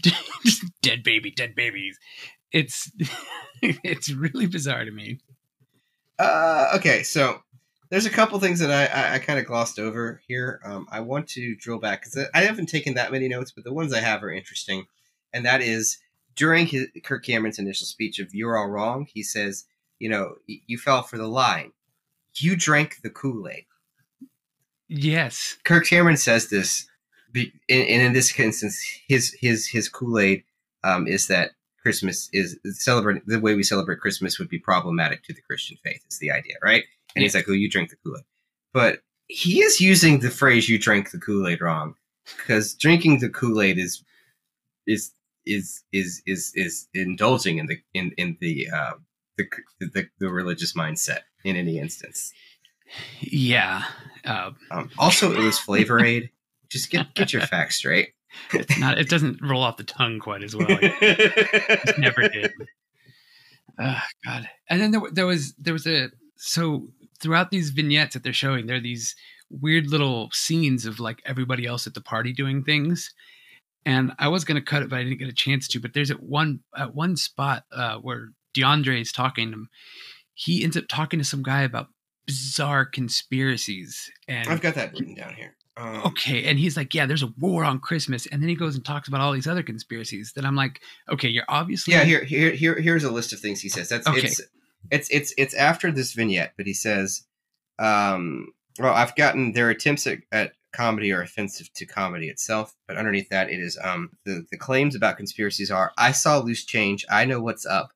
[0.82, 1.98] dead baby, dead babies.
[2.52, 2.90] It's
[3.62, 5.20] it's really bizarre to me.
[6.18, 7.40] Uh, okay, so
[7.90, 10.60] there's a couple things that I, I, I kind of glossed over here.
[10.64, 13.72] Um, I want to drill back because I haven't taken that many notes, but the
[13.72, 14.86] ones I have are interesting.
[15.32, 15.98] And that is
[16.34, 19.64] during his, Kirk Cameron's initial speech of "You're all wrong," he says,
[19.98, 21.72] "You know, y- you fell for the line.
[22.36, 23.66] You drank the Kool Aid."
[24.88, 25.56] Yes.
[25.64, 26.86] Kirk Cameron says this,
[27.34, 30.44] and in this instance, his his his Kool Aid
[30.84, 35.32] um, is that Christmas is celebrating the way we celebrate Christmas would be problematic to
[35.32, 36.02] the Christian faith.
[36.10, 36.84] Is the idea, right?
[37.14, 38.24] And he's like, "Oh, you drink the Kool Aid,"
[38.72, 41.94] but he is using the phrase "you drank the Kool Aid" wrong
[42.36, 44.02] because drinking the Kool Aid is
[44.86, 45.12] is
[45.44, 48.94] is is is is indulging in the in in the uh,
[49.36, 49.44] the,
[49.80, 52.32] the the religious mindset in any instance.
[53.20, 53.82] Yeah.
[54.24, 56.30] Uh, Um, also, it was Flavor Aid.
[56.68, 58.10] Just get get your facts straight.
[58.52, 60.66] it's not it doesn't roll off the tongue quite as well.
[60.80, 62.52] It never did.
[63.78, 64.48] Oh, God.
[64.70, 66.88] And then there, there was there was a so
[67.20, 69.14] throughout these vignettes that they're showing, there are these
[69.50, 73.12] weird little scenes of like everybody else at the party doing things.
[73.84, 75.80] And I was gonna cut it, but I didn't get a chance to.
[75.80, 79.68] But there's at one at one spot uh, where DeAndre is talking to him.
[80.34, 81.88] He ends up talking to some guy about
[82.26, 84.10] bizarre conspiracies.
[84.28, 85.56] And I've got that written down here.
[85.78, 88.76] Um, okay and he's like yeah there's a war on christmas and then he goes
[88.76, 92.24] and talks about all these other conspiracies that i'm like okay you're obviously Yeah, here,
[92.24, 93.90] here, here, here's a list of things he says.
[93.90, 94.20] That's Okay.
[94.20, 94.40] it's,
[94.90, 97.26] it's, it's, it's after this vignette, but he says,
[97.78, 102.96] um, "Well, I've gotten their attempts at, at comedy are offensive to comedy itself, but
[102.96, 107.04] underneath that, it is um the the claims about conspiracies are I saw loose change,
[107.10, 107.90] I know what's up,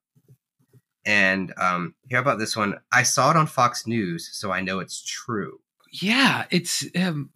[1.04, 2.78] and um, hear about this one.
[2.92, 5.58] I saw it on Fox News, so I know it's true.
[5.90, 7.30] yeah it's um,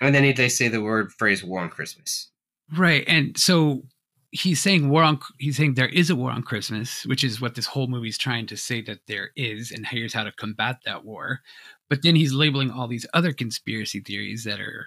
[0.00, 2.30] And then they say the word phrase "war on Christmas."
[2.76, 3.82] right and so
[4.30, 7.56] he's saying war on he's saying there is a war on christmas which is what
[7.56, 11.04] this whole movie's trying to say that there is and here's how to combat that
[11.04, 11.40] war
[11.88, 14.86] but then he's labeling all these other conspiracy theories that are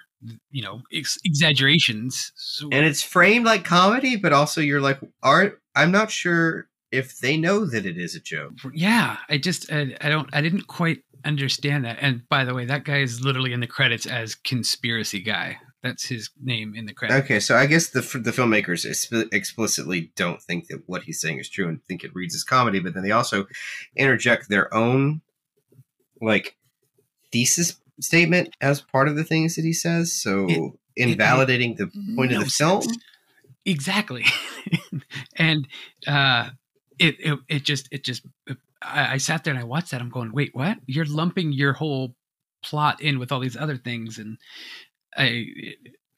[0.50, 5.58] you know ex- exaggerations so, and it's framed like comedy, but also you're like, are
[5.74, 8.54] I'm not sure if they know that it is a joke.
[8.72, 12.64] yeah i just I, I don't i didn't quite understand that and by the way
[12.66, 16.94] that guy is literally in the credits as conspiracy guy that's his name in the
[16.94, 21.20] credits Okay, so I guess the the filmmakers exp- explicitly don't think that what he's
[21.20, 23.46] saying is true and think it reads as comedy, but then they also
[23.94, 25.20] interject their own
[26.22, 26.56] like
[27.32, 32.32] thesis statement as part of the things that he says, so It- invalidating the point
[32.32, 32.80] of the film.
[32.82, 32.96] sense.
[33.66, 34.24] exactly
[35.36, 35.68] and
[36.06, 36.48] uh
[36.98, 38.22] it, it it just it just
[38.82, 40.00] I, I sat there and i watched that.
[40.00, 40.78] I'm going wait what?
[40.86, 42.14] You're lumping your whole
[42.62, 44.18] plot in with all these other things.
[44.18, 44.38] And
[45.16, 45.46] i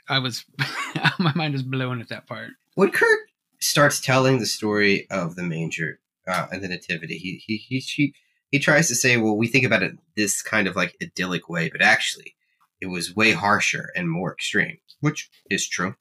[0.09, 0.45] i was
[1.19, 2.51] my mind was blown at that part.
[2.75, 3.21] When Kirk
[3.59, 8.15] starts telling the story of the manger uh, and the nativity, he he he he
[8.51, 11.69] he tries to say, well, we think about it this kind of like idyllic way,
[11.69, 12.37] but actually,
[12.81, 15.95] it was way harsher and more extreme, which is true.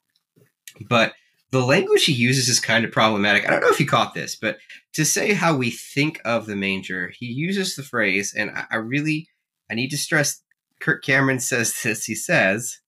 [0.87, 1.13] But
[1.55, 3.47] the language he uses is kind of problematic.
[3.47, 4.57] I don't know if you caught this, but
[4.93, 8.75] to say how we think of the manger, he uses the phrase, and I, I
[8.75, 9.29] really
[9.71, 10.41] I need to stress.
[10.79, 12.05] Kirk Cameron says this.
[12.05, 12.79] He says,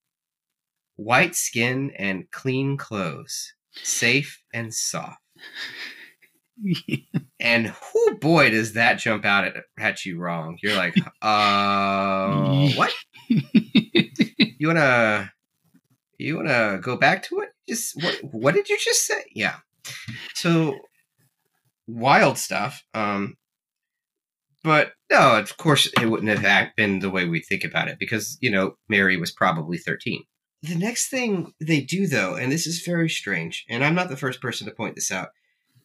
[0.96, 3.54] "White skin and clean clothes."
[3.84, 5.22] safe and soft.
[7.40, 10.58] And who boy does that jump out at, at you wrong?
[10.64, 12.92] You're like, uh, what?
[14.60, 15.32] You wanna,
[16.18, 17.47] you wanna go back to it?
[17.68, 18.20] Just what?
[18.32, 19.24] What did you just say?
[19.34, 19.58] Yeah.
[20.36, 20.78] So
[21.88, 22.84] wild stuff.
[22.94, 23.36] Um,
[24.64, 28.38] but no, of course it wouldn't have been the way we think about it because
[28.42, 30.24] you know Mary was probably thirteen.
[30.64, 34.18] The next thing they do, though, and this is very strange, and I'm not the
[34.18, 35.30] first person to point this out.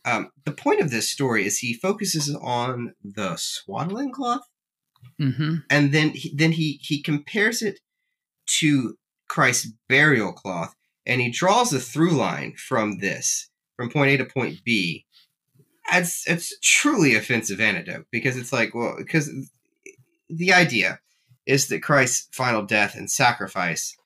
[0.05, 4.43] Um, the point of this story is he focuses on the swaddling cloth,
[5.21, 5.57] mm-hmm.
[5.71, 7.81] and then he, then he he compares it
[8.61, 8.97] to
[9.29, 10.75] Christ's burial cloth,
[11.07, 15.07] and he draws a through line from this from point A to point B.
[15.93, 19.31] It's it's truly offensive anecdote because it's like well because
[20.29, 21.01] the idea
[21.47, 23.97] is that Christ's final death and sacrifice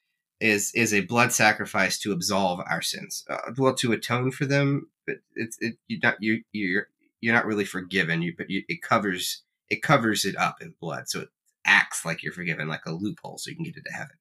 [0.41, 4.89] is is a blood sacrifice to absolve our sins, uh, well, to atone for them.
[5.07, 6.89] But it's it, you're not you you're
[7.21, 8.23] you're not really forgiven.
[8.23, 11.29] You but you, it covers it covers it up in blood, so it
[11.65, 14.17] acts like you're forgiven, like a loophole, so you can get into heaven.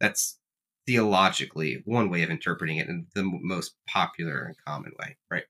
[0.00, 0.38] That's
[0.86, 5.44] theologically one way of interpreting it, and the most popular and common way, right?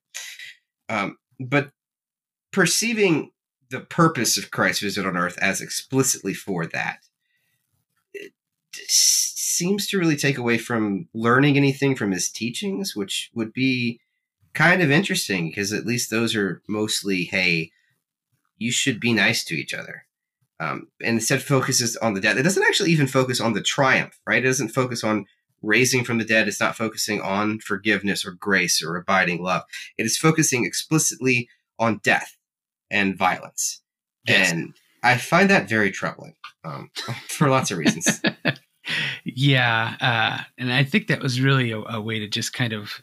[0.88, 1.70] Um, but
[2.52, 3.32] perceiving
[3.70, 6.98] the purpose of Christ's visit on earth as explicitly for that
[8.88, 14.00] seems to really take away from learning anything from his teachings, which would be
[14.52, 17.70] kind of interesting because at least those are mostly, hey,
[18.58, 20.06] you should be nice to each other.
[20.64, 22.36] Um, and instead focuses on the death.
[22.36, 24.42] It doesn't actually even focus on the triumph, right?
[24.42, 25.26] It doesn't focus on
[25.62, 26.48] raising from the dead.
[26.48, 29.62] It's not focusing on forgiveness or grace or abiding love.
[29.98, 31.48] It is focusing explicitly
[31.78, 32.36] on death
[32.90, 33.82] and violence.
[34.26, 34.52] Yes.
[34.52, 36.90] And I find that very troubling um,
[37.28, 38.22] for lots of reasons.
[39.24, 43.02] yeah, uh, and I think that was really a, a way to just kind of,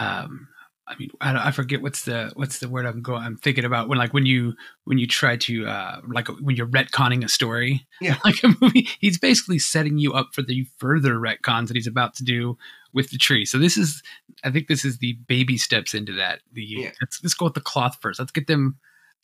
[0.00, 0.48] um,
[0.88, 3.22] I mean, I, I forget what's the what's the word I'm going.
[3.22, 6.66] I'm thinking about when like when you when you try to uh, like when you're
[6.66, 8.16] retconning a story, Yeah.
[8.24, 8.88] like a movie.
[8.98, 12.58] He's basically setting you up for the further retcons that he's about to do
[12.92, 13.44] with the tree.
[13.46, 14.02] So this is,
[14.44, 16.40] I think, this is the baby steps into that.
[16.52, 16.90] The Yeah.
[17.00, 18.18] let's let's go with the cloth first.
[18.18, 18.76] Let's get them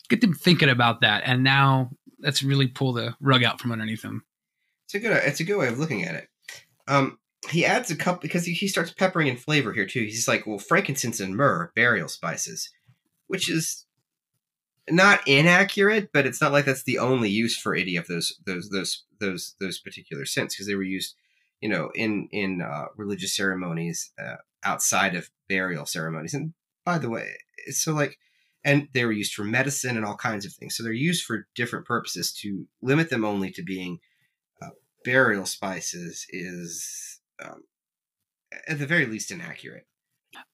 [0.09, 1.91] get them thinking about that, and now
[2.21, 4.25] let's really pull the rug out from underneath them.
[4.87, 5.11] It's a good.
[5.13, 6.29] It's a good way of looking at it.
[6.87, 7.18] Um,
[7.51, 10.01] he adds a couple because he, he starts peppering in flavor here too.
[10.01, 12.71] He's like, well, frankincense and myrrh, burial spices,
[13.27, 13.87] which is
[14.91, 18.71] not inaccurate, but it's not like that's the only use for any of those those
[18.71, 21.15] those those those particular scents because they were used,
[21.61, 26.35] you know, in in uh, religious ceremonies uh, outside of burial ceremonies.
[26.35, 27.35] And by the way,
[27.71, 28.19] so like,
[28.65, 30.77] and they were used for medicine and all kinds of things.
[30.77, 32.33] So they're used for different purposes.
[32.41, 34.01] To limit them only to being
[34.63, 34.71] uh,
[35.05, 37.63] burial spices is, um,
[38.67, 39.87] at the very least, inaccurate.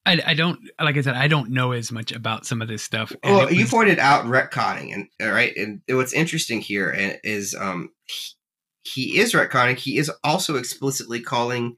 [0.06, 2.82] I, I don't like I said I don't know as much about some of this
[2.82, 3.12] stuff.
[3.24, 7.90] Well, you pointed out retconning, and all right, and what's interesting here is um,
[8.82, 9.76] he, he is retconning.
[9.76, 11.76] He is also explicitly calling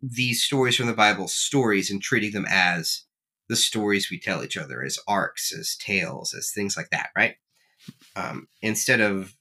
[0.00, 3.04] these stories from the Bible stories and treating them as
[3.48, 7.36] the stories we tell each other, as arcs, as tales, as things like that, right?
[8.16, 9.34] Um, instead of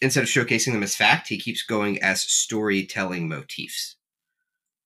[0.00, 3.96] instead of showcasing them as fact, he keeps going as storytelling motifs,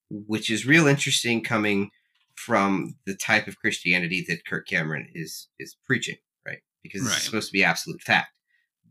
[0.09, 1.91] which is real interesting coming
[2.35, 6.59] from the type of Christianity that Kirk Cameron is is preaching, right?
[6.83, 7.13] Because Right.
[7.15, 8.37] it's supposed to be absolute fact.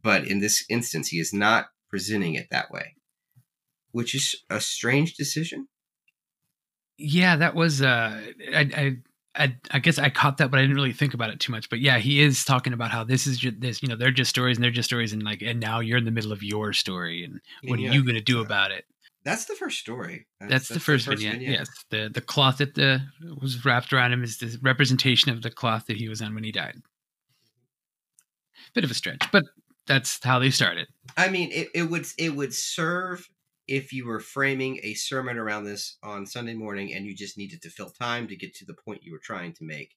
[0.02, 2.96] But in this instance, he is not presenting it that way,
[3.92, 5.68] which is a strange decision.
[6.96, 8.20] yeah, that was uh,
[8.54, 8.96] I, I
[9.36, 11.68] I I guess I caught that, but I didn't really think about it too much.
[11.68, 14.30] But yeah, he is talking about how this is just this, you know, they're just
[14.30, 16.72] stories and they're just stories, and like, and now you're in the middle of your
[16.72, 17.90] story, and what Yeah.
[17.90, 18.44] are you going to do Yeah.
[18.44, 18.84] about it?
[19.24, 20.26] That's the first story.
[20.38, 21.40] That's, the first, vignette.
[21.40, 23.00] Yes, the the cloth that the
[23.40, 26.44] was wrapped around him is the representation of the cloth that he was on when
[26.44, 26.76] he died.
[28.74, 29.44] Bit of a stretch, but
[29.86, 30.88] that's how they started.
[31.16, 33.28] I mean, it, it would it would serve
[33.66, 37.62] if you were framing a sermon around this on Sunday morning and you just needed
[37.62, 39.96] to fill time to get to the point you were trying to make.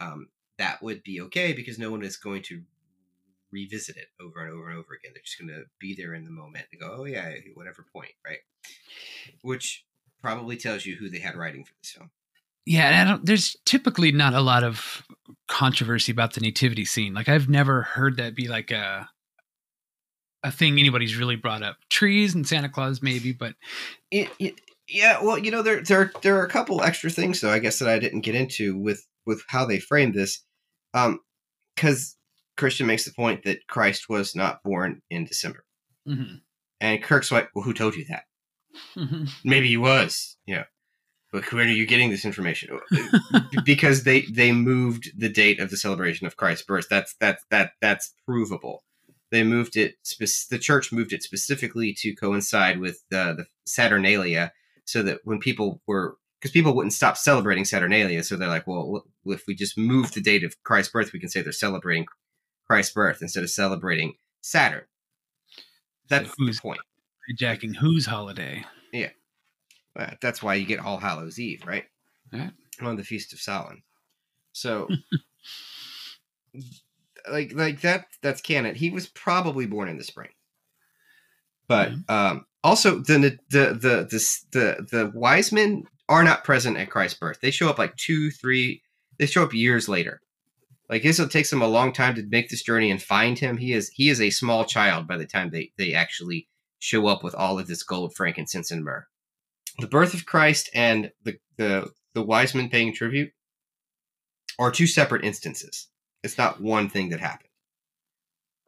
[0.00, 2.62] Um, that would be okay because no one is going to
[3.50, 5.12] revisit it over and over and over again.
[5.14, 8.12] They're just going to be there in the moment and go, "Oh yeah, whatever point,"
[8.24, 8.38] right?
[9.42, 9.86] Which
[10.22, 12.10] probably tells you who they had writing for this film.
[12.66, 15.02] Yeah, I don't, there's typically not a lot of
[15.48, 17.14] controversy about the nativity scene.
[17.14, 19.08] Like I've never heard that be like a
[20.42, 21.76] a thing anybody's really brought up.
[21.88, 23.54] Trees and Santa Claus maybe, but
[24.10, 27.50] It, it, yeah, well, you know, there there there are a couple extra things though.
[27.50, 30.42] I guess that I didn't get into with with how they framed this,
[30.94, 31.20] um,
[31.74, 32.16] because
[32.56, 35.64] Christian makes the point that Christ was not born in December,
[36.08, 36.40] mhm,
[36.80, 38.24] and Kirk's like, "Well, who told you that?
[38.96, 39.30] mhm.
[39.44, 40.64] Maybe he was, you know."
[41.32, 42.80] But where are you getting this information?
[43.64, 46.88] because they they moved the date of the celebration of Christ's birth.
[46.90, 48.82] That's that's that that's provable.
[49.30, 49.96] They moved it.
[50.50, 54.52] The church moved it specifically to coincide with the, the Saturnalia,
[54.84, 59.04] so that when people were because people wouldn't stop celebrating Saturnalia, so they're like, well,
[59.26, 62.06] if we just move the date of Christ's birth, we can say they're celebrating
[62.66, 64.84] Christ's birth instead of celebrating Saturn.
[66.08, 66.80] That's the who's- point.
[67.30, 68.64] hijacking whose holiday?
[69.96, 71.84] Uh, that's why you get All Hallows Eve, right?
[72.32, 72.50] Yeah.
[72.80, 73.82] On the Feast of Samhain.
[74.52, 74.88] So,
[77.30, 78.06] like, like that.
[78.22, 78.74] That's canon.
[78.74, 80.30] He was probably born in the spring.
[81.68, 86.90] But um, also, the the the the the the wise men are not present at
[86.90, 87.38] Christ's birth.
[87.40, 88.82] They show up like two, three.
[89.18, 90.20] They show up years later.
[90.88, 93.56] Like this will take them a long time to make this journey and find him.
[93.56, 96.48] He is he is a small child by the time they they actually
[96.80, 99.06] show up with all of this gold, frankincense, and myrrh.
[99.78, 103.30] The birth of Christ and the the the wise men paying tribute
[104.58, 105.86] are two separate instances.
[106.22, 107.48] It's not one thing that happened.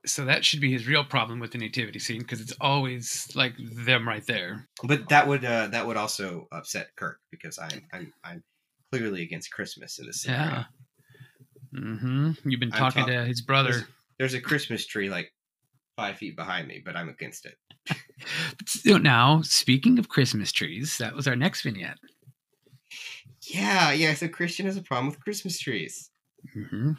[0.05, 3.55] So that should be his real problem with the nativity scene because it's always like
[3.59, 4.67] them right there.
[4.83, 8.43] But that would uh, that would also upset Kirk because I'm I'm I'm
[8.91, 10.51] clearly against Christmas in this scenario.
[10.51, 10.65] Yeah.
[11.75, 12.33] Mm-hmm.
[12.45, 13.71] You've been talking talk- to his brother.
[13.71, 13.85] There's,
[14.19, 15.33] there's a Christmas tree like
[15.97, 17.57] five feet behind me, but I'm against it.
[18.67, 21.99] So now, speaking of Christmas trees, that was our next vignette.
[23.49, 24.15] Yeah, yeah.
[24.15, 26.11] So Christian has a problem with Christmas trees.
[26.57, 26.93] Mm-hmm.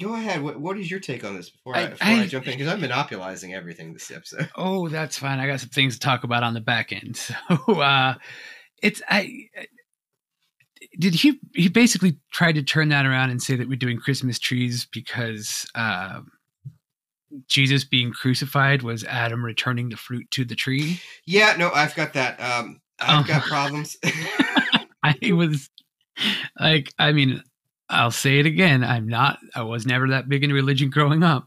[0.00, 0.42] Go ahead.
[0.42, 2.52] What, what is your take on this before I, I- before I, I- jump in?
[2.58, 4.50] Because I'm monopolizing everything this episode.
[4.56, 5.38] Oh, that's fine.
[5.38, 7.16] I got some things to talk about on the back end.
[7.66, 8.14] So, uh,
[8.82, 9.48] it's I.
[10.98, 11.40] Did he?
[11.54, 15.66] He basically tried to turn that around and say that we're doing Christmas trees because
[15.74, 16.20] uh,
[17.48, 21.00] Jesus being crucified was Adam returning the fruit to the tree.
[21.24, 22.38] Yeah, no, I've got that.
[22.40, 23.28] Um, I've Oh.
[23.28, 23.96] got problems.
[25.02, 25.70] I was
[26.60, 27.42] like, I mean,
[27.88, 28.82] I'll say it again.
[28.82, 29.38] I'm not.
[29.54, 31.46] I was never that big into religion growing up,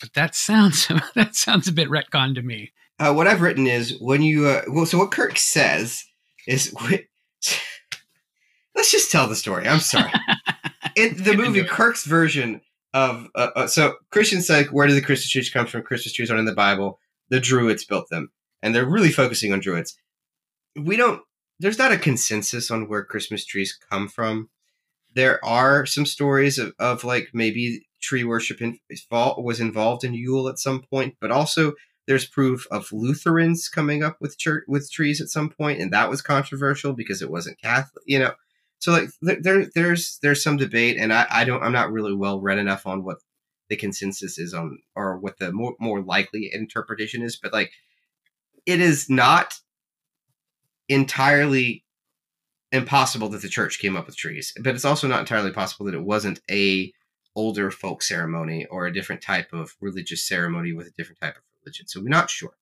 [0.00, 2.72] but that sounds that sounds a bit retcon to me.
[2.98, 6.04] uh, what I've written is when you uh, well, so what Kirk says
[6.46, 6.74] is.
[8.74, 9.68] Let's just tell the story.
[9.68, 10.10] I'm sorry.
[10.96, 11.62] In the movie.
[11.62, 12.60] Kirk's version
[12.92, 15.82] of uh, uh, so Christians say, where do the Christmas trees come from?
[15.82, 16.98] Christmas trees aren't in the Bible.
[17.28, 18.30] The Druids built them,
[18.62, 19.96] and they're really focusing on Druids.
[20.76, 21.22] We don't.
[21.60, 24.50] There's not a consensus on where Christmas trees come from.
[25.14, 28.78] There are some stories of, of like maybe tree worship in,
[29.12, 31.72] was involved in Yule at some point, but also
[32.06, 36.10] there's proof of Lutherans coming up with church with trees at some point, and that
[36.10, 38.04] was controversial because it wasn't Catholic.
[38.06, 38.32] You know,
[38.78, 42.14] so like there, there there's there's some debate, and I, I don't I'm not really
[42.14, 43.18] well read enough on what
[43.70, 47.70] the consensus is on or what the more more likely interpretation is, but like
[48.66, 49.54] it is not
[50.88, 51.83] entirely
[52.74, 55.94] impossible that the church came up with trees, but it's also not entirely possible that
[55.94, 56.92] it wasn't a
[57.36, 61.42] older folk ceremony or a different type of religious ceremony with a different type of
[61.62, 61.86] religion.
[61.86, 62.56] So we're not sure.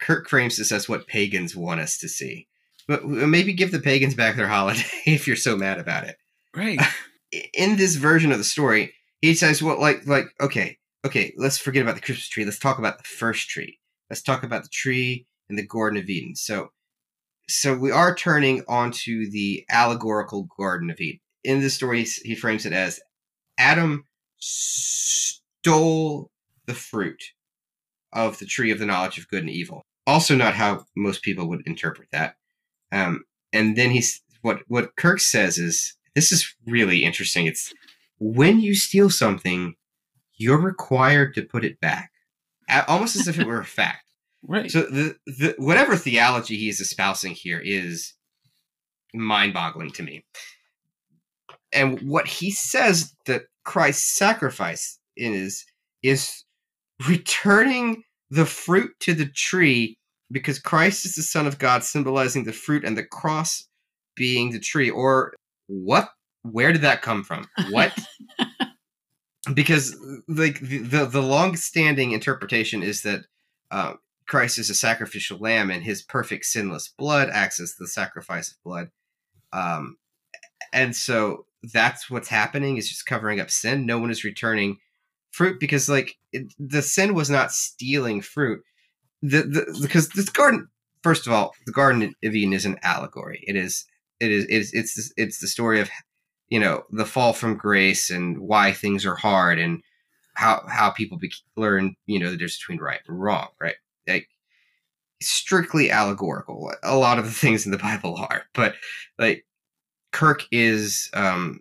[0.00, 2.48] Kirk frames this as what pagans want us to see.
[2.86, 6.16] But uh, maybe give the pagans back their holiday if you're so mad about it.
[6.56, 6.80] Right.
[7.54, 11.82] In this version of the story, he says, "Well, like, like, okay, okay, let's forget
[11.82, 12.46] about the Christmas tree.
[12.46, 13.78] Let's talk about the first tree.
[14.08, 16.70] Let's talk about the tree in the Garden of Eden." So,
[17.48, 21.20] so we are turning onto the allegorical Garden of Eden.
[21.44, 23.00] In this story, he frames it as
[23.58, 24.04] Adam
[24.38, 26.30] stole
[26.66, 27.22] the fruit
[28.12, 29.82] of the tree of the knowledge of good and evil.
[30.06, 32.36] Also, not how most people would interpret that.
[32.92, 37.46] Um, and then he's what what Kirk says is this is really interesting.
[37.46, 37.72] It's
[38.18, 39.74] when you steal something,
[40.36, 42.10] you're required to put it back,
[42.86, 44.07] almost as if it were a fact.
[44.42, 44.70] Right.
[44.70, 48.14] So the, the whatever theology he is espousing here is
[49.14, 50.24] mind-boggling to me.
[51.72, 55.64] And what he says that Christ's sacrifice is
[56.02, 56.44] is
[57.06, 59.98] returning the fruit to the tree
[60.30, 63.66] because Christ is the Son of God, symbolizing the fruit and the cross
[64.14, 64.90] being the tree.
[64.90, 65.34] Or
[65.66, 66.10] what?
[66.42, 67.46] Where did that come from?
[67.70, 67.92] What?
[69.54, 69.96] because
[70.28, 73.26] like the the, the long-standing interpretation is that
[73.70, 73.94] uh,
[74.28, 78.62] Christ is a sacrificial lamb, and his perfect sinless blood acts as the sacrifice of
[78.62, 78.90] blood.
[79.52, 79.96] Um,
[80.72, 83.86] and so that's what's happening is just covering up sin.
[83.86, 84.78] No one is returning
[85.30, 88.62] fruit because like it, the sin was not stealing fruit.
[89.22, 90.68] The, the because this garden,
[91.02, 93.42] first of all, the Garden of Eden is an allegory.
[93.46, 93.86] It is
[94.20, 95.88] it is it's it's it's the story of
[96.48, 99.82] you know the fall from grace and why things are hard and
[100.34, 103.48] how how people be, learn you know the difference between right and wrong.
[103.60, 103.76] Right,
[104.08, 104.28] like
[105.20, 106.72] strictly allegorical.
[106.82, 108.74] A lot of the things in the Bible are, but
[109.18, 109.44] like
[110.12, 111.60] Kirk is um,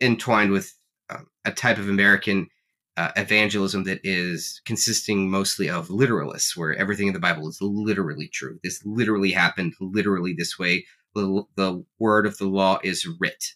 [0.00, 0.74] entwined with
[1.10, 2.48] um, a type of American
[2.96, 8.28] uh, evangelism that is consisting mostly of literalists, where everything in the Bible is literally
[8.28, 8.58] true.
[8.64, 10.84] This literally happened, literally this way.
[11.14, 13.54] The, the word of the law is writ,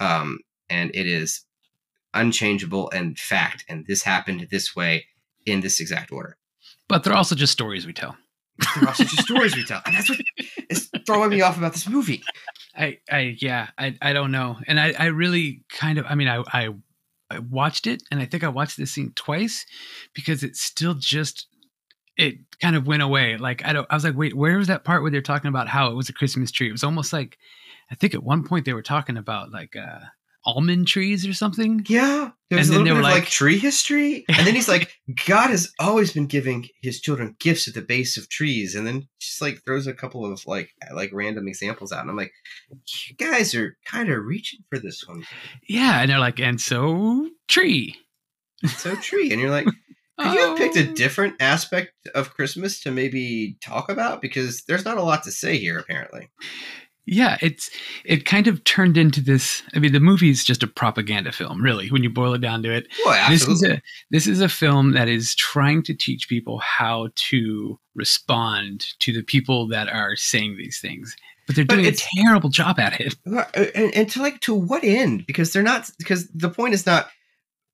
[0.00, 1.44] um, and it is
[2.12, 3.64] unchangeable and fact.
[3.68, 5.06] And this happened this way
[5.46, 6.36] in this exact order.
[6.88, 8.16] But they're also just stories we tell.
[8.76, 10.20] They're also just stories we tell, and that's what
[10.70, 12.22] is throwing me off about this movie.
[12.76, 16.28] I, I, yeah, I, I don't know, and I, I really kind of, I mean,
[16.28, 16.68] I, I,
[17.30, 19.66] I watched it, and I think I watched this scene twice
[20.14, 21.48] because it still just,
[22.16, 23.36] it kind of went away.
[23.36, 25.66] Like I don't, I was like, wait, where was that part where they're talking about
[25.66, 26.68] how it was a Christmas tree?
[26.68, 27.38] It was almost like,
[27.90, 29.98] I think at one point they were talking about like, uh,
[30.46, 31.84] almond trees or something.
[31.88, 34.46] Yeah, there's And a then little they bit were of like, like- tree history, and
[34.46, 34.92] then he's like,
[35.26, 39.08] God has always been giving his children gifts at the base of trees, and then
[39.20, 42.32] just like throws a couple of like like random examples out, and I'm like,
[42.70, 45.24] you guys are kind of reaching for this one,
[45.68, 47.96] Yeah, and they're like, and so tree.
[48.76, 49.66] so tree, and you're like,
[50.18, 50.94] could you have picked a Oh.
[50.94, 55.56] different aspect of Christmas to maybe talk about because there's not a lot to say
[55.58, 56.28] here apparently.
[57.06, 57.70] Yeah, it's
[58.04, 59.62] it kind of turned into this.
[59.74, 62.62] I mean, the movie is just a propaganda film, really, when you boil it down
[62.62, 62.86] to it.
[63.00, 66.58] Oh, well, This is a this is a film that is trying to teach people
[66.58, 71.14] how to respond to the people that are saying these things,
[71.46, 73.14] but they're But doing a terrible job at it.
[73.26, 75.26] And, and to like to what end?
[75.26, 77.10] Because they're not because the point is not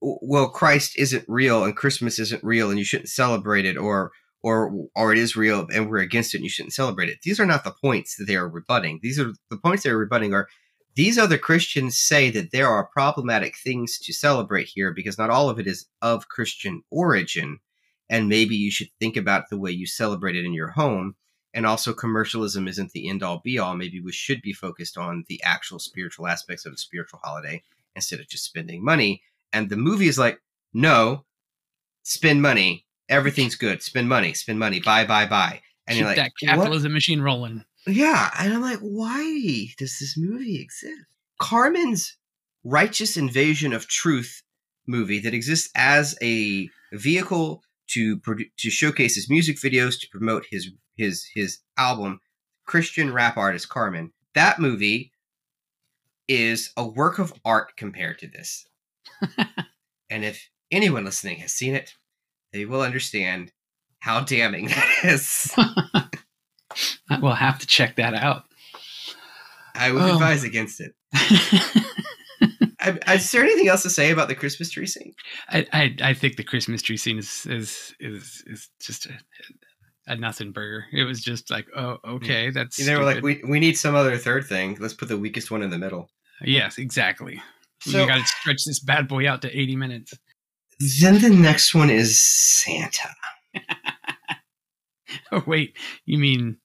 [0.01, 4.13] well Christ isn't real and Christmas isn't real and you shouldn't celebrate it or
[4.43, 7.19] or or it is real and we're against it and you shouldn't celebrate it.
[7.23, 9.01] These are not the points that they are rebutting.
[9.03, 10.49] These are the points they're rebutting are
[10.97, 15.49] these other Christians say that there are problematic things to celebrate here because not all
[15.49, 17.61] of it is of Christian origin
[18.09, 21.15] and maybe you should think about the way you celebrate it in your home
[21.55, 25.25] and also commercialism isn't the end all be all maybe we should be focused on
[25.29, 27.63] the actual spiritual aspects of a spiritual holiday
[27.95, 29.23] instead of just spending money
[29.53, 30.41] and the movie is like
[30.73, 31.25] no
[32.03, 33.83] spend money everything's good.
[33.83, 35.61] Spend money spend money buy buy buy.
[35.87, 36.49] And Keep you're like that what?
[36.51, 37.65] capitalism machine rolling.
[37.87, 41.01] yeah and i'm like why does this movie exist?
[41.41, 42.17] Carman's
[42.65, 44.43] righteous invasion of truth
[44.87, 50.45] movie that exists as a vehicle to produ- to showcase his music videos to promote
[50.51, 52.21] his his his album
[52.67, 54.13] christian rap artist carman.
[54.35, 55.13] That movie
[56.29, 58.67] is a work of art compared to this.
[60.13, 61.95] And if anyone listening has seen it
[62.53, 63.53] they will understand
[64.01, 65.53] how damning that is
[67.21, 68.45] We'll have to check that out.
[69.75, 70.11] i would um.
[70.11, 70.15] Oh.
[70.15, 70.93] advise against it
[72.83, 75.13] I, uh, is there anything else to say about the christmas tree scene
[75.49, 79.13] I, I I think the Christmas tree scene is is is is just a,
[80.07, 80.87] a nothing burger.
[80.93, 82.77] It was just like, oh, okay, that's.
[82.85, 85.63] they were like we, we need some other third thing let's put the weakest one
[85.63, 86.09] in the middle
[86.43, 87.41] yes, exactly.
[87.83, 90.15] So- you got to stretch this bad boy out to eighty minutes.
[91.01, 93.09] Then the next one is Santa.
[95.33, 95.77] Oh wait,
[96.07, 96.59] you mean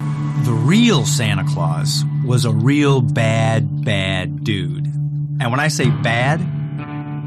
[0.00, 4.86] The real Santa Claus was a real bad, bad dude.
[4.86, 6.40] And when I say bad,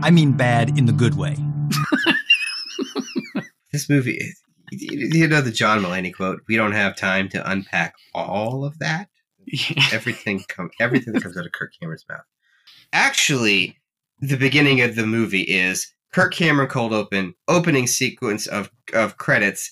[0.03, 1.37] I mean bad in the good way.
[3.71, 4.19] This movie,
[4.71, 8.79] you you know the John Mulaney quote: "We don't have time to unpack all of
[8.79, 9.09] that."
[9.45, 12.23] yeah, Everything come, everything that comes out of Kirk Cameron's mouth.
[12.91, 13.77] Actually,
[14.19, 19.71] the beginning of the movie is Kirk Cameron cold open, opening sequence of of credits,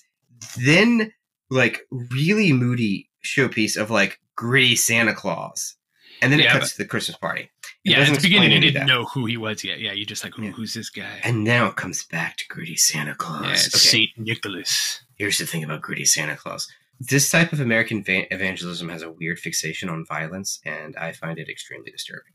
[0.56, 1.12] then
[1.50, 5.76] like really moody showpiece of like gritty Santa Claus,
[6.22, 7.50] and then it Yeah, cuts to the Christmas party.
[7.84, 8.00] It yeah.
[8.00, 8.86] At the beginning, you didn't that.
[8.86, 9.80] know who he was yet.
[9.80, 10.50] Yeah, you're just like, Yeah.
[10.50, 11.20] who's this guy?
[11.24, 13.42] And now it comes back to gritty Santa Claus.
[13.44, 13.58] yeah, Okay.
[13.60, 15.00] Saint Nicholas.
[15.16, 16.68] here's the thing about gritty Santa Claus.
[17.00, 21.38] This type of American va- evangelism has a weird fixation on violence, and I find
[21.38, 22.32] it extremely disturbing.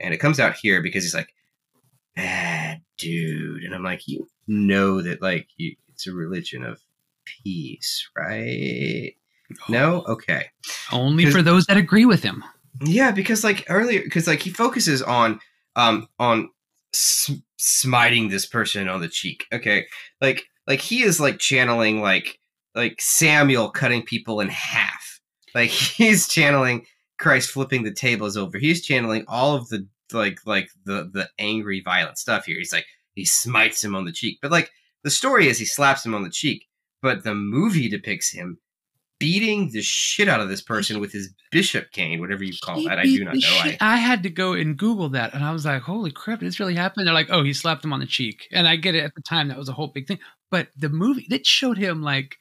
[0.00, 1.32] And it comes out here because he's like,
[2.16, 3.62] bad dude.
[3.62, 6.80] And I'm like, you know that, like, you, it's a religion of
[7.24, 9.12] peace, right?
[9.68, 10.02] No?
[10.08, 10.46] Okay.
[10.90, 12.42] Only for those that agree with him.
[12.84, 15.40] Yeah, because like earlier, because like he focuses on
[15.76, 16.50] um on
[16.92, 19.46] smiting this person on the cheek.
[19.52, 19.86] Okay,
[20.20, 22.38] like like he is like channeling like
[22.74, 25.20] like Samuel cutting people in half.
[25.54, 26.86] Like he's channeling
[27.18, 28.58] Christ flipping the tables over.
[28.58, 32.58] He's channeling all of the like like the the angry violent stuff here.
[32.58, 34.70] He's like he smites him on the cheek, but like
[35.04, 36.66] the story is he slaps him on the cheek,
[37.02, 38.58] but the movie depicts him
[39.18, 42.88] beating the shit out of this person with his bishop cane, whatever you call He
[42.88, 42.98] that.
[42.98, 43.40] I do not know.
[43.48, 46.60] I, I had to go and Google that, and I was like, "Holy crap, this
[46.60, 49.04] really happened?" They're like, "Oh, he slapped him on the cheek," and I get it
[49.04, 50.18] at the time that was a whole big thing.
[50.50, 52.36] But the movie that showed him like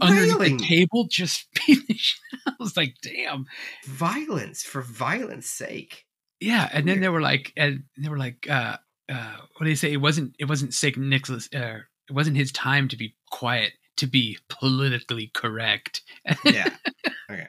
[0.00, 0.56] underneath Wailing.
[0.58, 2.40] the table, just beating the shit.
[2.46, 3.46] I was like, "Damn."
[3.84, 6.05] violence for violence sake.
[6.40, 8.76] Yeah, and then they were like, and they were like, uh,
[9.08, 9.92] uh, what do they say?
[9.92, 11.48] It wasn't, it wasn't Saint Nicholas.
[11.54, 11.78] Uh,
[12.08, 16.02] it wasn't his time to be quiet, to be politically correct.
[16.44, 16.68] Yeah.
[17.30, 17.48] okay.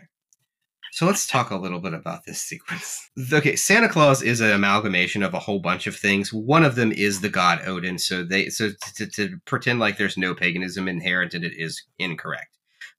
[0.98, 3.08] So let's talk a little bit about this sequence.
[3.32, 6.34] Okay, Santa Claus is an amalgamation of a whole bunch of things.
[6.34, 8.00] One of them is the god Odin.
[8.00, 11.84] So they so to, to, to pretend like there's no paganism inherent in it is
[12.00, 12.58] incorrect.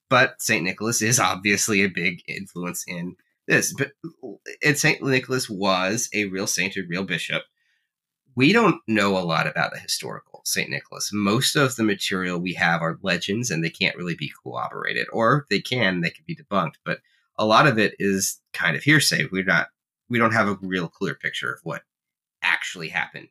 [0.09, 3.17] But Saint Nicholas is obviously a big influence in
[3.49, 3.73] this.
[3.73, 3.91] But
[4.63, 7.43] and Saint Nicholas was a real saint, a real bishop.
[8.35, 11.09] We don't know a lot about the historical Saint Nicholas.
[11.11, 15.45] Most of the material we have are legends, and they can't really be corroborated, or
[15.49, 16.75] they can, they can be debunked.
[16.85, 16.99] But
[17.37, 19.25] a lot of it is kind of hearsay.
[19.31, 19.67] We're not
[20.09, 21.83] we don't have a real clear picture of what
[22.41, 23.27] actually happened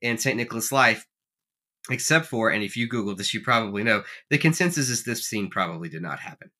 [0.00, 0.36] in St.
[0.36, 1.06] Nicholas' life,
[1.90, 5.48] except for, and if you Google this, you probably know, the consensus is this scene
[5.48, 6.50] probably did not happen.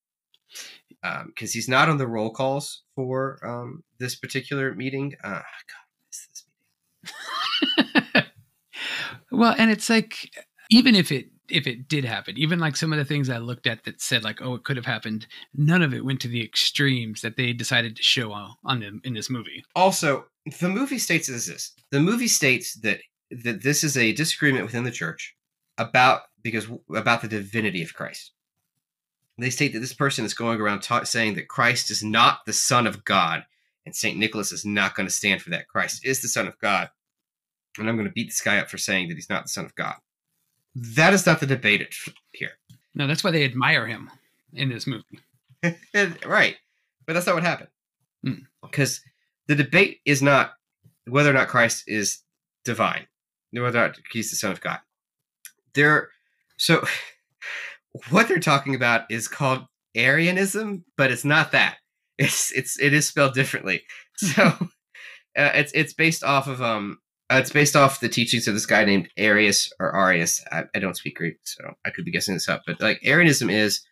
[1.02, 5.14] Um, because he's not on the roll calls for um, this particular meeting.
[5.22, 5.42] Uh, God,
[5.84, 6.44] I this
[7.86, 8.24] meeting.
[9.30, 10.16] well, and it's like
[10.68, 13.68] even if it if it did happen, even like some of the things I looked
[13.68, 16.42] at that said like, oh, it could have happened, none of it went to the
[16.42, 19.62] extremes that they decided to show on, on them in this movie.
[19.76, 20.24] Also,
[20.58, 22.98] the movie states as this: the movie states that
[23.30, 25.36] that this is a disagreement within the church
[25.78, 28.32] about because about the divinity of Christ.
[29.38, 32.52] They state that this person is going around ta- saying that Christ is not the
[32.52, 33.44] Son of God,
[33.86, 35.68] and Saint Nicholas is not going to stand for that.
[35.68, 36.90] Christ is the Son of God,
[37.78, 39.64] and I'm going to beat this guy up for saying that he's not the Son
[39.64, 39.94] of God.
[40.74, 41.86] That is not the debate
[42.32, 42.52] here.
[42.94, 44.10] No, that's why they admire him
[44.52, 45.20] in this movie.
[46.26, 46.56] right.
[47.06, 47.70] But that's not what happened.
[48.24, 48.32] Hmm.
[48.62, 49.00] Because
[49.46, 50.52] the debate is not
[51.06, 52.18] whether or not Christ is
[52.64, 53.06] divine,
[53.52, 54.80] whether or not he's the Son of God.
[55.74, 56.08] They're
[56.56, 56.84] so
[58.10, 61.76] what they're talking about is called Arianism, but it's not that.
[62.20, 63.82] It's it's it is spelled differently.
[64.16, 66.98] So uh, it's it's based off of um
[67.30, 70.42] uh, it's based off the teachings of this guy named Arius or Arius.
[70.50, 72.62] I, I don't speak Greek, so I could be guessing this up.
[72.66, 73.82] But like Arianism is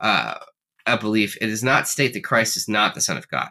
[0.00, 0.34] uh,
[0.86, 1.38] a belief.
[1.40, 3.48] It does not state that Christ is not the Son of God.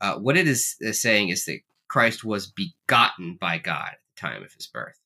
[0.00, 1.58] Uh, what it is, is saying is that
[1.88, 4.98] Christ was begotten by God at the time of his birth,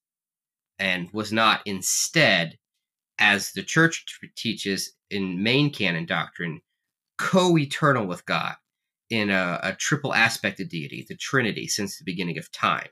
[0.78, 2.58] and was not instead,
[3.18, 4.04] as the Church
[4.36, 6.60] teaches in main canon doctrine,
[7.18, 8.54] co-eternal with God
[9.10, 12.88] in a, a triple aspected deity, the Trinity, since the beginning of time.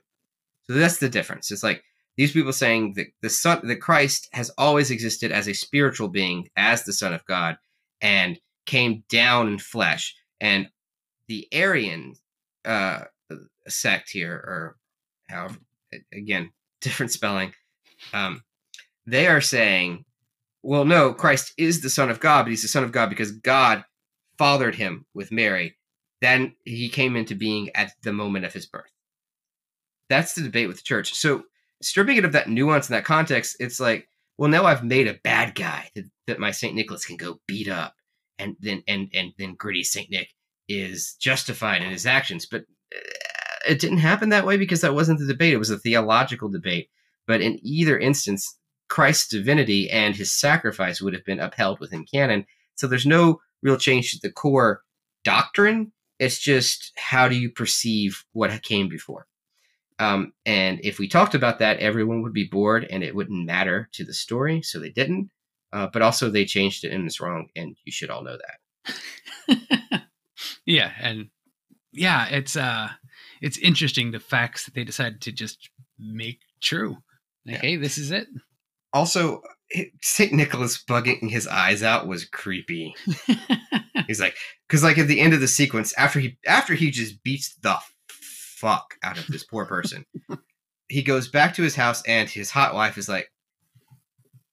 [0.63, 1.51] So that's the difference.
[1.51, 1.83] It's like
[2.17, 6.49] these people saying that the Son, that Christ has always existed as a spiritual being,
[6.57, 7.57] as the Son of God,
[8.01, 10.15] and came down in flesh.
[10.41, 10.67] And
[11.27, 12.15] the Arian
[12.65, 13.05] uh,
[13.67, 14.77] sect here, or
[15.29, 15.57] however,
[16.11, 16.51] again,
[16.81, 17.53] different spelling,
[18.13, 18.43] um,
[19.05, 20.05] they are saying,
[20.63, 23.31] well, no, Christ is the Son of God, but he's the Son of God because
[23.31, 23.83] God
[24.37, 25.77] fathered him with Mary.
[26.21, 28.91] Then he came into being at the moment of his birth.
[30.09, 31.13] That's the debate with the church.
[31.13, 31.43] So
[31.81, 35.19] stripping it of that nuance and that context, it's like, well, now I've made a
[35.23, 37.95] bad guy that, that my Saint Nicholas can go beat up,
[38.39, 40.29] and then and and then gritty Saint Nick
[40.67, 42.45] is justified in his actions.
[42.45, 42.61] But
[42.95, 42.99] uh,
[43.67, 45.53] it didn't happen that way because that wasn't the debate.
[45.53, 46.89] It was a theological debate.
[47.25, 48.57] But in either instance,
[48.89, 52.45] Christ's divinity and his sacrifice would have been upheld within canon.
[52.75, 54.83] So there's no real change to the core
[55.23, 55.91] doctrine.
[56.19, 59.27] It's just how do you perceive what came before.
[59.99, 63.89] Um, and if we talked about that, everyone would be bored and it wouldn't matter
[63.93, 64.61] to the story.
[64.61, 65.29] So they didn't.
[65.73, 67.49] Uh, but also, they changed it and it's wrong.
[67.55, 68.37] And you should all know
[68.87, 70.03] that.
[70.65, 70.91] yeah.
[71.01, 71.29] And
[71.91, 72.89] yeah, it's, uh,
[73.41, 75.69] it's interesting the facts that they decided to just
[75.99, 76.97] make true.
[77.45, 77.61] Like, Yeah.
[77.61, 78.27] hey, this is it.
[78.93, 79.41] Also,
[80.01, 80.31] St.
[80.33, 82.95] Nicholas bugging his eyes out was creepy.
[84.07, 84.35] He's like,
[84.67, 87.77] because like at the end of the sequence, after he after he just beats the
[88.09, 90.05] fuck out of this poor person,
[90.89, 93.29] he goes back to his house and his hot wife is like,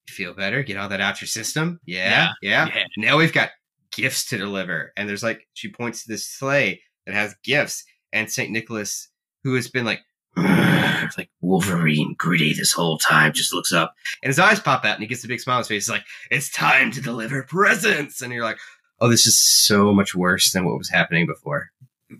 [0.08, 0.62] feel better?
[0.62, 1.80] Get all that out your system?
[1.86, 2.66] Yeah, yeah.
[2.74, 2.84] Yeah.
[2.96, 3.50] Now we've got
[3.92, 8.30] gifts to deliver." And there's like she points to this sleigh that has gifts, and
[8.30, 9.08] Saint Nicholas,
[9.44, 10.00] who has been like.
[11.18, 15.02] Like Wolverine gritty this whole time just looks up and his eyes pop out and
[15.02, 15.84] he gets a big smile on his face.
[15.86, 18.20] He's like, it's time to deliver presents.
[18.22, 18.58] And you're like,
[19.00, 21.70] oh, this is so much worse than what was happening before.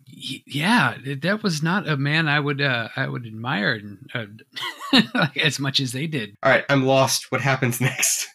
[0.07, 3.81] Yeah, that was not a man I would, uh, I would admire
[4.15, 4.27] uh,
[5.43, 6.37] as much as they did.
[6.43, 7.31] All right, I'm lost.
[7.31, 8.27] What happens next?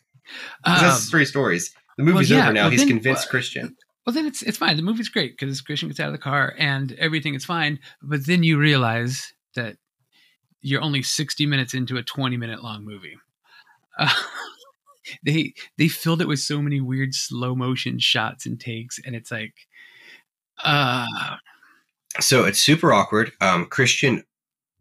[0.64, 1.74] Um, That's three stories.
[1.98, 2.62] The movie's yeah, over now.
[2.64, 3.76] well, He's then- convinced well, Christian.
[4.06, 4.76] Well, then it's it's fine.
[4.76, 7.78] The movie's great because Christian gets out of the car and everything is fine.
[8.02, 9.76] But then you realize that
[10.62, 13.18] you're only 60 minutes into a 20 minute long movie.
[13.98, 14.14] Uh,
[15.26, 19.32] they they filled it with so many weird slow motion shots and takes, and it's
[19.32, 19.54] like,
[20.64, 21.06] uh,
[22.20, 23.32] So it's super awkward.
[23.42, 24.24] Um, Christian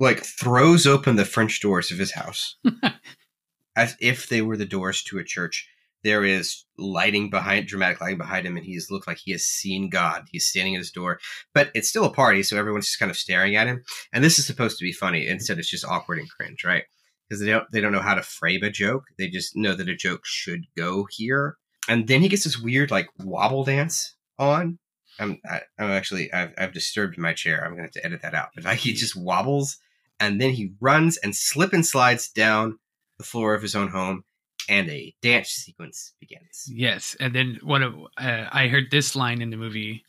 [0.00, 2.56] like throws open the French doors of his house
[3.76, 5.68] as if they were the doors to a church.
[6.04, 9.88] There is lighting behind, dramatic lighting behind him, and he's looked like he has seen
[9.88, 10.24] God.
[10.30, 11.18] He's standing at his door,
[11.54, 13.82] but it's still a party, so everyone's just kind of staring at him.
[14.12, 15.26] And this is supposed to be funny.
[15.26, 16.84] Instead, it's just awkward and cringe, right?
[17.28, 19.04] Because they don't they don't know how to frame a joke.
[19.18, 21.56] They just know that a joke should go here.
[21.88, 24.78] And then he gets this weird like wobble dance on.
[25.18, 27.64] I'm I, I'm actually I've, I've disturbed my chair.
[27.64, 28.50] I'm gonna have to edit that out.
[28.54, 29.78] But like he just wobbles,
[30.20, 32.78] and then he runs and slip and slides down
[33.18, 34.24] the floor of his own home,
[34.68, 36.66] and a dance sequence begins.
[36.68, 37.16] yes.
[37.20, 40.04] And then one of uh, I heard this line in the movie.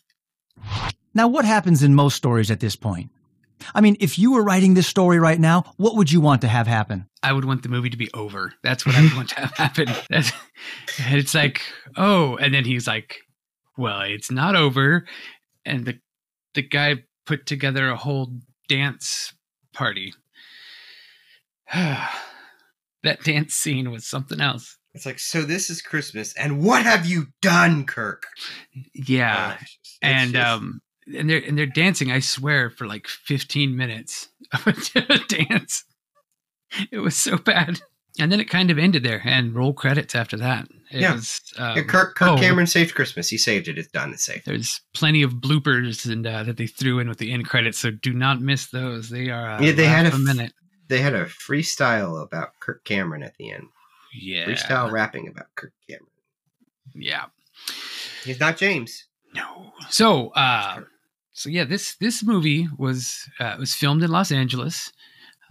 [1.14, 3.10] Now, what happens in most stories at this point?
[3.74, 6.48] I mean, if you were writing this story right now, what would you want to
[6.48, 7.08] have happen?
[7.24, 8.54] I would want the movie to be over.
[8.64, 9.88] That's what I would want to have happen.
[10.10, 10.32] That's,
[10.98, 11.62] it's like,
[11.98, 13.18] oh, and then he's like,
[13.78, 15.06] well, it's not over.
[15.66, 16.00] And the
[16.54, 18.32] the guy put together a whole
[18.68, 19.34] dance
[19.74, 20.14] party.
[23.04, 24.78] that dance scene was something else.
[24.94, 28.26] It's like, so this is Christmas, and what have you done, Kirk?
[28.94, 29.52] Yeah.
[29.52, 30.82] Uh, it's it's and just- um
[31.16, 35.84] and they're and they're dancing, I swear, for like 15 minutes of a dance.
[36.92, 37.80] It was so bad.
[38.20, 40.68] And then it kind of ended there and roll credits after that.
[40.92, 41.14] It Yeah.
[41.14, 43.30] was um, Yeah, Kirk, Kirk oh, Cameron saved Christmas.
[43.30, 43.78] He saved it.
[43.78, 44.12] It's done.
[44.12, 44.44] It's safe.
[44.46, 47.92] There's plenty of bloopers and uh, that they threw in with the end credits, so
[47.92, 49.10] do not miss those.
[49.10, 50.52] They are uh, Yeah, they had a minute.
[50.90, 53.68] They had a freestyle about Kirk Cameron at the end.
[54.14, 56.08] Yeah, Freestyle rapping about Kirk Cameron.
[56.96, 57.26] yeah.
[58.24, 59.06] He's not James.
[59.34, 59.72] No.
[59.90, 60.82] So, uh,
[61.32, 64.92] so yeah, this this movie was uh, was filmed in Los Angeles.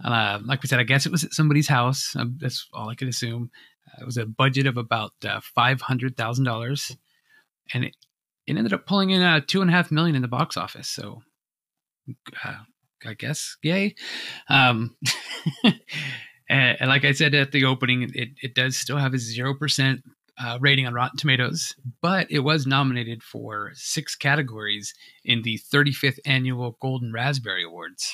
[0.03, 2.15] Uh, like we said, I guess it was at somebody's house.
[2.15, 3.49] Um, that's all I could assume.
[3.87, 6.95] Uh, it was a budget of about uh, five hundred thousand dollars,
[7.73, 7.95] and it,
[8.45, 10.87] it ended up pulling in uh, two and a half million in the box office.
[10.89, 11.21] So,
[12.43, 12.57] uh,
[13.05, 13.95] I guess yay.
[14.49, 14.95] Um,
[15.63, 19.53] and, and like I said at the opening, it, it does still have a zero
[19.53, 20.01] percent
[20.41, 24.93] uh, rating on Rotten Tomatoes, but it was nominated for six categories
[25.25, 28.13] in the 35th annual Golden Raspberry Awards.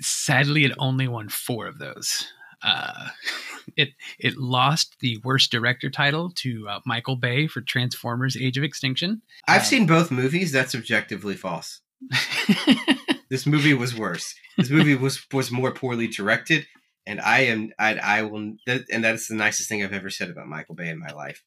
[0.00, 2.26] Sadly, it only won four of those.
[2.62, 3.08] Uh,
[3.76, 8.64] it it lost the worst director title to uh, Michael Bay for Transformers: Age of
[8.64, 9.22] Extinction.
[9.48, 10.52] I've Uh, seen both movies.
[10.52, 11.80] That's objectively false.
[13.28, 14.34] This movie was worse.
[14.56, 16.66] This movie was was more poorly directed,
[17.06, 20.30] and I am I I will that, and that's the nicest thing I've ever said
[20.30, 21.42] about Michael Bay in my life.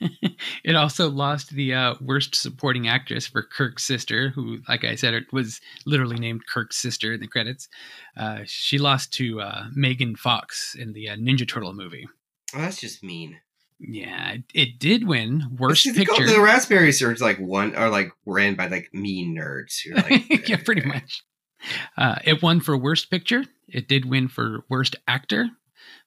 [0.64, 5.14] it also lost the uh, worst supporting actress for Kirk's sister, who, like I said,
[5.14, 7.68] it was literally named Kirk's sister in the credits.
[8.16, 12.06] Uh, she lost to uh, Megan Fox in the uh, Ninja Turtle movie.
[12.54, 13.40] Oh, that's just mean.
[13.80, 16.26] Yeah, it, did win worst picture.
[16.26, 20.56] the raspberries are like one are like ran by like mean nerds who like yeah,
[20.64, 21.22] pretty much.
[21.96, 23.44] Uh, it won for worst picture.
[23.68, 25.48] It did win for worst actor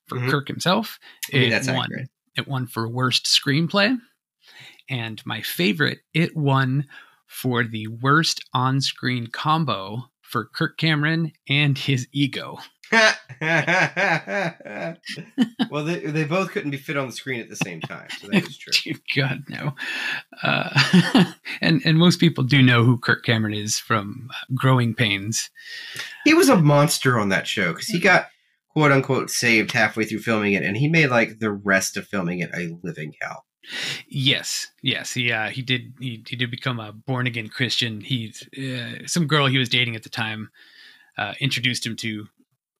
[0.08, 0.30] for Mhm.
[0.32, 0.98] Kirk himself.
[1.34, 1.84] I mean, It that's won.
[1.84, 2.10] accurate.
[2.38, 3.98] It won for worst screenplay.
[4.90, 6.86] And my favorite, it won
[7.28, 12.60] for the worst on screen combo for Kirk Cameron and his ego.
[12.92, 13.16] well,
[15.84, 18.48] they, they both couldn't be fit on the screen at the same time, so that
[18.48, 18.94] is true.
[19.16, 19.74] God, no.
[20.42, 25.50] Uh, and, and most people do know who Kirk Cameron is from uh, Growing Pains.
[26.24, 28.28] He was a monster on that show because he got
[28.70, 32.40] quote unquote saved halfway through filming it, and he made like the rest of filming
[32.40, 33.46] it a living hell.
[34.08, 38.00] Yes, yes, he uh, he did he, he did become a born again Christian.
[38.00, 40.50] He's uh, some girl he was dating at the time
[41.18, 42.28] uh, introduced him to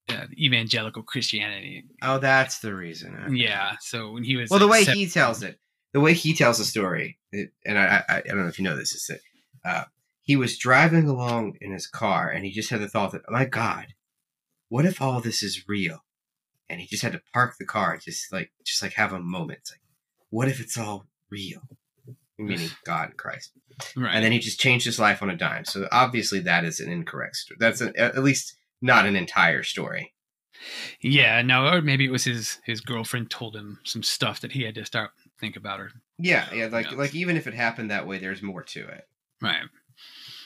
[0.10, 1.86] uh, evangelical Christianity.
[2.02, 3.16] Oh, that's the reason.
[3.26, 3.36] Okay.
[3.36, 5.60] Yeah, so when he was Well, the like, way sev- he tells it,
[5.94, 8.64] the way he tells the story, it, and I, I, I don't know if you
[8.66, 9.20] know this, is that
[9.70, 9.84] uh,
[10.22, 13.32] he was driving along in his car and he just had the thought that, oh
[13.34, 13.88] my God,
[14.70, 16.04] what if all this is real?
[16.70, 19.60] And he just had to park the car, just like, just like have a moment.
[19.60, 19.82] It's like,
[20.30, 21.62] what if it's all real?
[22.38, 23.52] Meaning God and Christ.
[23.96, 25.64] right, And then he just changed his life on a dime.
[25.66, 27.58] So obviously that is an incorrect story.
[27.60, 30.14] That's an, at least not an entire story.
[31.02, 34.64] yeah, no, or maybe it was his his girlfriend told him some stuff that he
[34.64, 35.92] had to start think about her.
[36.18, 36.68] Yeah, yeah.
[36.68, 39.08] Like, like even if it happened that way, there's more to it.
[39.42, 39.64] Right.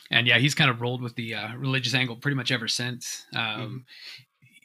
[0.10, 3.26] And yeah, he's kind of rolled with the uh, religious angle pretty much ever since.
[3.34, 3.86] Um,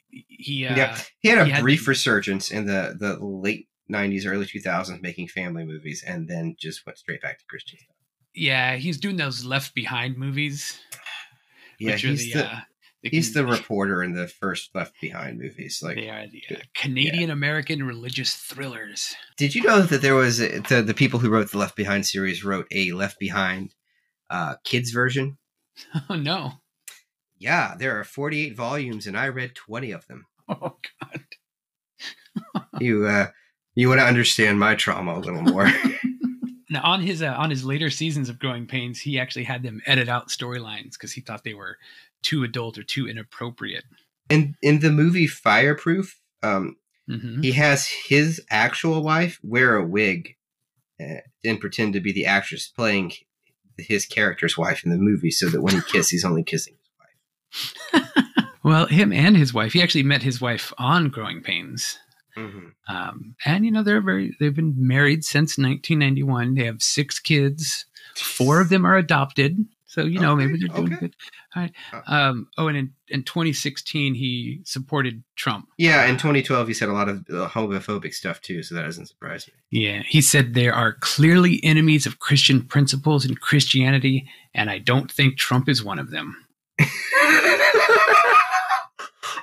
[0.09, 3.67] He uh, yeah, he had a he had brief the- resurgence in the the late
[3.89, 7.95] '90s, early 2000s, making family movies, and then just went straight back to Christian stuff.
[8.33, 10.79] yeah, he's doing those Left Behind movies.
[11.79, 12.59] Yeah, which are he's the, uh,
[13.11, 15.81] he's the reporter in the first Left Behind movies.
[15.83, 19.15] Like, they are the uh, Canadian American religious thrillers.
[19.37, 22.05] did you know that there was a, the the people who wrote the Left Behind
[22.05, 23.73] series wrote a Left Behind
[24.29, 25.37] uh, kids version?
[26.09, 26.53] Oh no!
[27.37, 30.25] Yeah, there are 48 volumes, and I read 20 of them.
[30.49, 31.23] Oh god!
[32.79, 33.27] You uh,
[33.75, 35.69] you want to understand my trauma a little more?
[36.69, 39.81] Now on his uh, on his later seasons of Growing Pains, he actually had them
[39.85, 41.77] edit out storylines because he thought they were
[42.21, 43.83] too adult or too inappropriate.
[44.29, 46.75] in in the movie Fireproof, um,
[47.09, 50.35] hmm he has his actual wife wear a wig
[51.01, 53.13] uh, and pretend to be the actress playing
[53.77, 56.91] his character's wife in the movie, so that when he kisses, he's only kissing his
[57.93, 58.07] wife.
[58.63, 59.71] Well, him and his wife.
[59.71, 61.97] He actually met his wife on Growing Pains.
[62.35, 62.93] Mm-hmm.
[62.93, 66.55] Um, and you know they're very they've been married since 1991.
[66.55, 67.85] They have six kids.
[68.17, 69.57] Four of them are adopted.
[69.87, 70.99] So you know, maybe they're doing okay.
[70.99, 71.15] good.
[71.55, 71.71] All right.
[71.93, 75.69] Uh, Um, oh, and in, in 2016, he supported Trump.
[75.77, 79.05] Yeah, in 2012, he said a lot of uh, homophobic stuff too, so that doesn't
[79.05, 79.53] surprise me.
[79.71, 85.09] Yeah, he said there are clearly enemies of Christian principles in Christianity, and I don't
[85.09, 86.35] think Trump is one of them.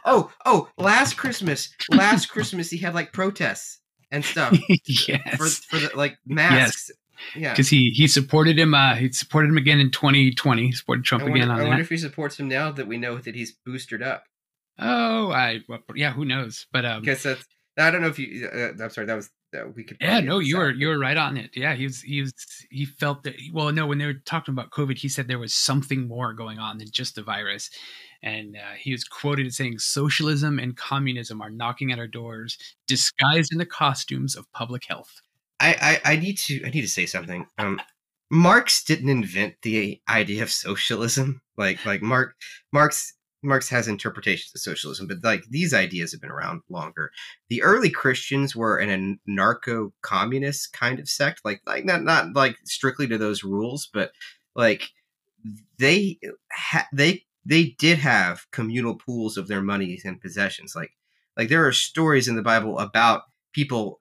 [0.05, 0.69] oh, oh!
[0.77, 3.79] Last Christmas, last Christmas, he had like protests
[4.11, 5.37] and stuff yes.
[5.37, 6.91] for for the like masks.
[7.35, 8.75] Yeah, because he he supported him.
[8.75, 10.67] Uh, he supported him again in 2020.
[10.67, 11.67] He supported Trump wonder, again on I that.
[11.67, 14.25] I wonder if he supports him now that we know that he's boosted up.
[14.79, 16.67] oh, I well, yeah, who knows?
[16.73, 17.45] But um, Because that's
[17.77, 18.49] I don't know if you.
[18.49, 19.97] Uh, I'm sorry, that was uh, we could.
[20.01, 21.51] yeah, no, you were you were right on it.
[21.55, 22.33] Yeah, he was he was
[22.71, 23.35] he felt that.
[23.53, 26.59] Well, no, when they were talking about COVID, he said there was something more going
[26.59, 27.71] on than just the virus,
[28.23, 32.59] and uh, he was quoted as saying, "Socialism and communism are knocking at our doors,
[32.87, 35.21] disguised in the costumes of public health."
[35.65, 37.47] I, I I need to I need to say something.
[37.59, 37.81] Um,
[38.31, 41.41] Marx didn't invent the idea of socialism.
[41.57, 42.35] Like like Mark
[42.73, 47.11] Marx Marx has interpretations of socialism, but like these ideas have been around longer.
[47.49, 53.07] The early Christians were an anarcho-communist kind of sect, like like not not like strictly
[53.09, 54.13] to those rules, but
[54.55, 54.91] like
[55.79, 56.19] they
[56.53, 60.75] ha- they they did have communal pools of their money and possessions.
[60.75, 60.93] Like
[61.37, 64.01] like there are stories in the Bible about people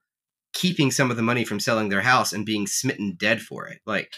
[0.54, 3.80] keeping some of the money from selling their house and being smitten dead for it.
[3.86, 4.14] Like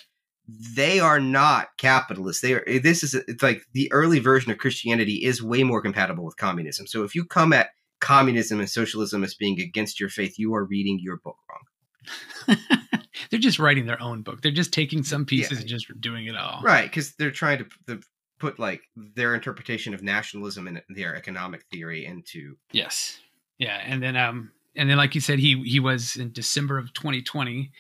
[0.76, 2.42] they are not capitalists.
[2.42, 2.64] They are.
[2.82, 6.86] This is it's like the early version of Christianity is way more compatible with communism.
[6.88, 7.70] So if you come at
[8.00, 12.58] communism and socialism as being against your faith, you are reading your book wrong.
[13.32, 14.42] They're just writing their own book.
[14.42, 15.60] They're just taking some pieces Yeah.
[15.62, 16.62] and just doing it all.
[16.62, 18.02] Right, because they're trying to, to
[18.40, 22.56] put like their interpretation of nationalism and their economic theory into.
[22.72, 23.20] Yes.
[23.58, 26.94] Yeah, and then um and then like you said he he was in December of
[26.94, 27.72] 2020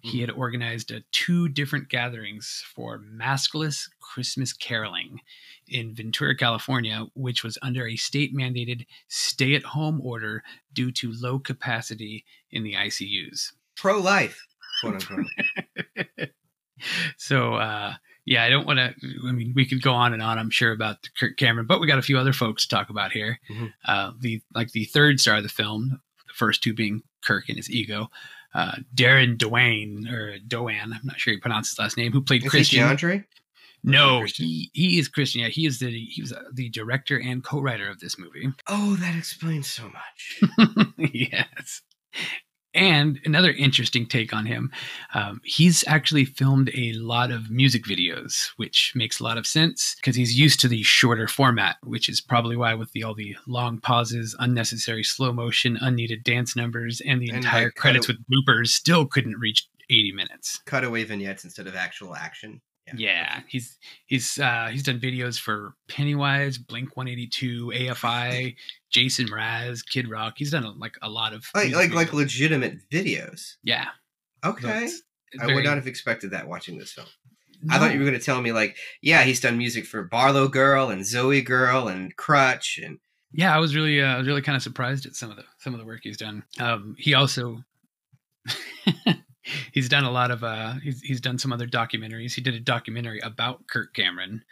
[0.00, 5.20] he had organized uh, two different gatherings for maskless Christmas caroling
[5.66, 10.42] in Ventura, California, which was under a state mandated stay at home order
[10.74, 13.52] due to low capacity in the ICUs.
[13.78, 14.46] Pro life,
[14.82, 15.26] quote unquote.
[17.16, 17.94] So uh
[18.26, 18.94] yeah, I don't want to.
[19.28, 20.38] I mean, we could go on and on.
[20.38, 23.12] I'm sure about Kirk Cameron, but we got a few other folks to talk about
[23.12, 23.38] here.
[23.50, 23.72] Mhm.
[23.84, 26.00] Uh, the like the third star of the film,
[26.34, 28.08] first two being Kirk and his ego.
[28.54, 32.44] Uh, Darren Dwayne or Doane, I'm not sure you pronounce his last name, who played
[32.44, 32.86] Is Christian.
[32.86, 33.24] DeAndre?
[33.82, 34.46] no, Christian?
[34.46, 35.40] he he is Christian.
[35.42, 38.48] Yeah, he is the he was uh, the director and co-writer of this movie.
[38.68, 40.88] Oh, that explains so much.
[41.12, 41.82] yes.
[42.74, 44.72] And another interesting take on him,
[45.14, 49.94] um, he's actually filmed a lot of music videos, which makes a lot of sense
[49.96, 53.36] because he's used to the shorter format, which is probably why with the all the
[53.46, 58.18] long pauses, unnecessary slow motion, unneeded dance numbers, and the And, entire like, credits with
[58.26, 60.60] bloopers still couldn't reach 80 minutes.
[60.66, 62.60] Cutaway vignettes instead of actual action.
[62.96, 68.56] Yeah, he's he's uh, he's done videos for Pennywise, Blink 182, AFI,
[68.90, 70.34] Jason Mraz, Kid Rock.
[70.36, 73.54] He's done like a lot of Like like like legitimate videos.
[73.62, 73.86] yeah.
[74.44, 74.88] Okay.
[75.40, 77.06] I very- would not have expected that watching this film.
[77.70, 80.48] I thought you were going to tell me like, yeah, he's done music for Barlow
[80.48, 82.98] Girl and Zoe Girl and Crutch and
[83.32, 85.44] Yeah, I was really, uh, I was really kind of surprised at some of the
[85.58, 86.42] some of the work he's done.
[86.60, 87.64] Um, he also
[89.72, 92.34] he's done a lot of uh, he's he's done some other documentaries.
[92.34, 94.44] He did a documentary about Kirk Cameron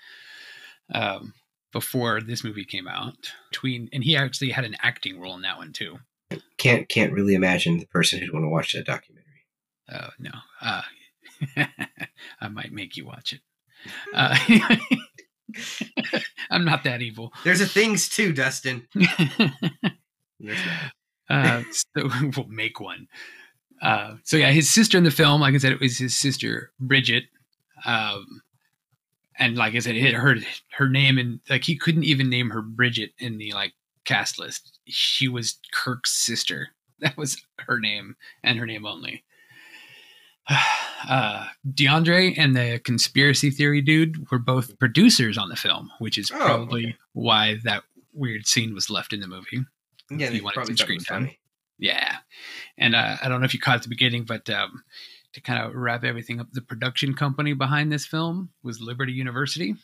[0.95, 1.35] um,
[1.73, 3.33] before this movie came out.
[3.51, 5.99] Between and he actually had an acting role in that one too.
[6.59, 9.47] can't can't really imagine the person who'd want to watch that documentary.
[9.93, 10.31] Oh no,
[10.61, 10.83] uh,
[12.41, 13.41] I might make you watch it.
[14.15, 14.39] Uh,
[16.51, 17.33] I'm not that evil.
[17.43, 18.87] There's a things too, Dustin.
[20.39, 20.59] There's
[21.29, 23.09] uh, so we'll make one.
[23.83, 26.71] Uh, so yeah, his sister in the film, like I said, it was his sister
[26.81, 27.27] Bridgette,
[27.85, 28.41] um,
[29.39, 30.37] and like I said, it, her
[30.73, 33.73] her name and like he couldn't even name her Bridgette in the like
[34.05, 34.79] cast list.
[34.87, 36.69] She was Kirk's sister.
[37.03, 38.15] That was her name
[38.45, 39.25] and her name only.
[41.09, 46.31] Uh, DeAndre and the conspiracy theory dude were both producers on the film, which is
[46.31, 46.97] Oh, probably okay.
[47.13, 49.65] why that weird scene was left in the movie.
[50.13, 51.31] Yeah, He wanted some thought it was screen time.
[51.83, 52.19] Yeah.
[52.79, 54.85] And uh, I don't know if you caught at the beginning, but um,
[55.33, 59.75] to kind of wrap everything up, the production company behind this film was Liberty University.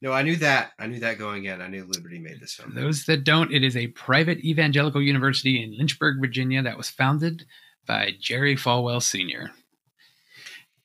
[0.00, 0.72] No, I knew that.
[0.78, 1.60] I knew that going in.
[1.60, 2.74] I knew Liberty made this For film.
[2.74, 7.44] those that don't, it is a private evangelical university in Lynchburg, Virginia, that was founded
[7.86, 9.50] by Jerry Falwell Sr.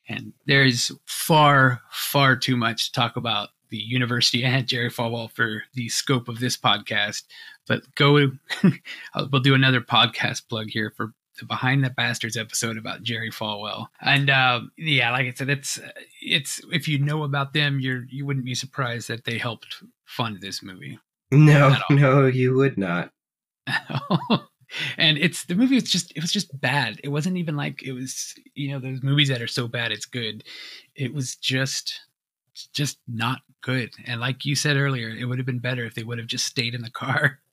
[0.09, 5.31] And there is far, far too much to talk about the university and Jerry Falwell
[5.31, 7.23] for the scope of this podcast.
[7.69, 8.13] But go,
[9.31, 13.87] we'll do another podcast plug here for the Behind the Bastards episode about Jerry Falwell.
[14.01, 15.79] And uh, yeah, like I said, it's
[16.21, 20.41] it's if you know about them, you're you wouldn't be surprised that they helped fund
[20.41, 20.99] this movie.
[21.31, 23.11] No, no, you would not.
[24.97, 26.99] and it's the movie was just it was just bad.
[27.03, 30.07] It wasn't even like it was you know those movies that are so bad it's
[30.07, 30.43] good.
[30.95, 32.01] It was just
[32.67, 33.91] just not good.
[34.05, 36.45] And like you said earlier, it would have been better if they would have just
[36.45, 37.39] stayed in the car.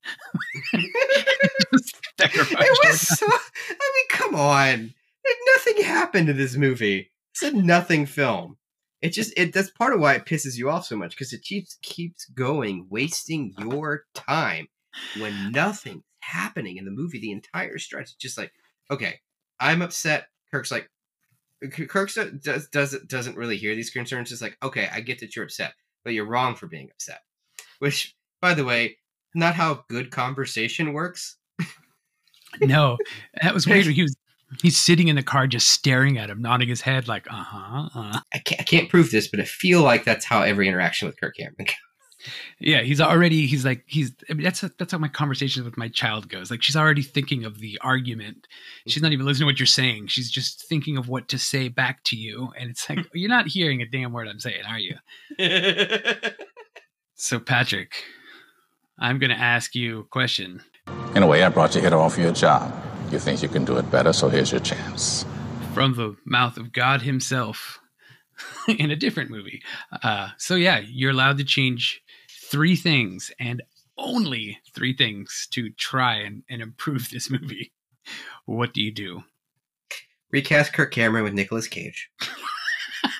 [2.19, 3.25] It was so.
[3.27, 4.93] I mean, come on.
[5.53, 7.11] Nothing happened in this movie.
[7.33, 8.57] It's a nothing film.
[9.01, 11.43] It just it that's part of why it pisses you off so much because it
[11.43, 14.67] keeps keeps going, wasting your time
[15.19, 17.19] when nothing's happening in the movie.
[17.19, 18.51] The entire stretch, it's just like,
[18.89, 19.19] okay,
[19.59, 20.27] I'm upset.
[20.51, 20.89] Kirk's like,
[21.71, 22.11] Kirk
[22.43, 24.29] does doesn't doesn't really hear these concerns.
[24.29, 27.21] Just like, okay, I get that you're upset, but you're wrong for being upset.
[27.79, 28.97] Which, by the way,
[29.33, 31.37] not how good conversation works.
[32.61, 32.97] no,
[33.41, 33.85] that was weird.
[33.97, 34.15] He was
[34.61, 37.89] he's sitting in the car just staring at him, nodding his head like, uh huh.
[37.93, 38.19] Uh.
[38.33, 41.19] I can't, I can't prove this, but I feel like that's how every interaction with
[41.19, 41.67] Kirk Cameron.
[42.27, 42.67] Goes.
[42.67, 45.87] Yeah, he's already he's like he's I mean, that's that's how my conversations with my
[45.87, 46.51] child goes.
[46.51, 48.47] Like she's already thinking of the argument.
[48.87, 50.07] She's not even listening to what you're saying.
[50.07, 53.47] She's just thinking of what to say back to you, and it's like you're not
[53.47, 54.95] hearing a damn word I'm saying, are you?
[57.19, 58.03] So Patrick,
[58.99, 60.61] I'm going to ask you a question.
[61.15, 62.71] In a way, I brought you here to offer you a job.
[63.11, 65.25] You think you can do it better, so here's your chance.
[65.73, 67.79] from the mouth of God Himself
[68.67, 69.61] in a different movie.
[70.03, 72.01] Uh, so yeah, you're allowed to change
[72.49, 73.61] three things and
[73.97, 77.71] only three things to try and, and improve this movie.
[78.45, 79.23] What do you do?
[80.31, 82.09] Recast Kirk Cameron with Nicolas Cage.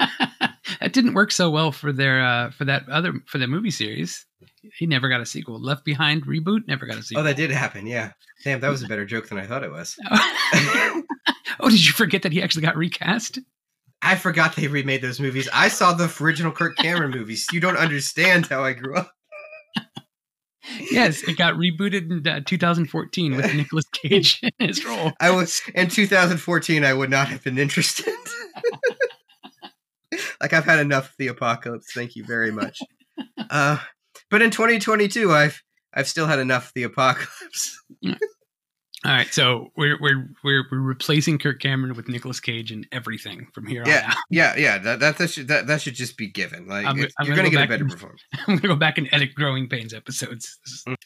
[0.79, 4.25] that didn't work so well for their uh, for that other for the movie series.
[4.77, 5.61] He never got a sequel.
[5.61, 7.21] Left Behind reboot never got a sequel.
[7.21, 7.87] Oh, that did happen.
[7.87, 8.11] Yeah.
[8.43, 9.97] Damn, that was a better joke than I thought it was.
[10.11, 13.39] oh, did you forget that he actually got recast?
[14.01, 15.49] I forgot they remade those movies.
[15.53, 17.47] I saw the original Kirk Cameron movies.
[17.51, 19.11] You don't understand how I grew up.
[20.91, 25.11] Yes, it got rebooted in uh, 2014 with Nicolas Cage in his role.
[25.19, 26.83] I was in 2014.
[26.83, 28.13] I would not have been interested.
[30.41, 31.93] like I've had enough of the apocalypse.
[31.93, 32.79] Thank you very much.
[33.49, 33.77] Uh,
[34.29, 35.61] but in 2022, I've
[35.93, 37.83] I've still had enough of the apocalypse.
[39.07, 43.47] All right, so we're we're we're, we're replacing Kirk Cameron with Nicolas Cage and everything
[43.53, 44.17] from here on Yeah, out.
[44.29, 44.77] yeah, yeah.
[44.79, 46.67] That that, that should that, that should just be given.
[46.67, 48.21] Like I'm- I'm you're gonna gonna go get a better and- performance.
[48.47, 50.59] I'm gonna go back and edit Growing Pains episodes.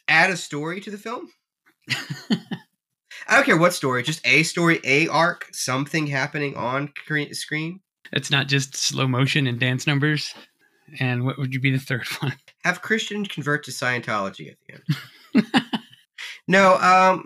[0.07, 1.29] Add a story to the film.
[3.27, 6.91] I don't care what story, just a story, a arc, something happening on
[7.33, 7.81] screen.
[8.13, 10.33] It's not just slow motion and dance numbers.
[10.99, 12.33] And what would you be the third one?
[12.63, 15.55] Have Christian convert to Scientology at the end.
[16.47, 17.23] no, um,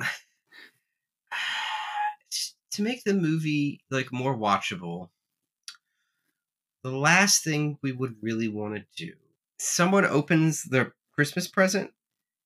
[2.75, 5.09] to make the movie like more watchable.
[6.83, 9.13] The last thing we would really want to do.
[9.57, 11.91] Someone opens their Christmas present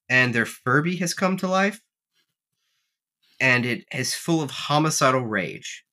[0.09, 1.81] and their Furby has come to life
[3.39, 5.85] and it is full of homicidal rage.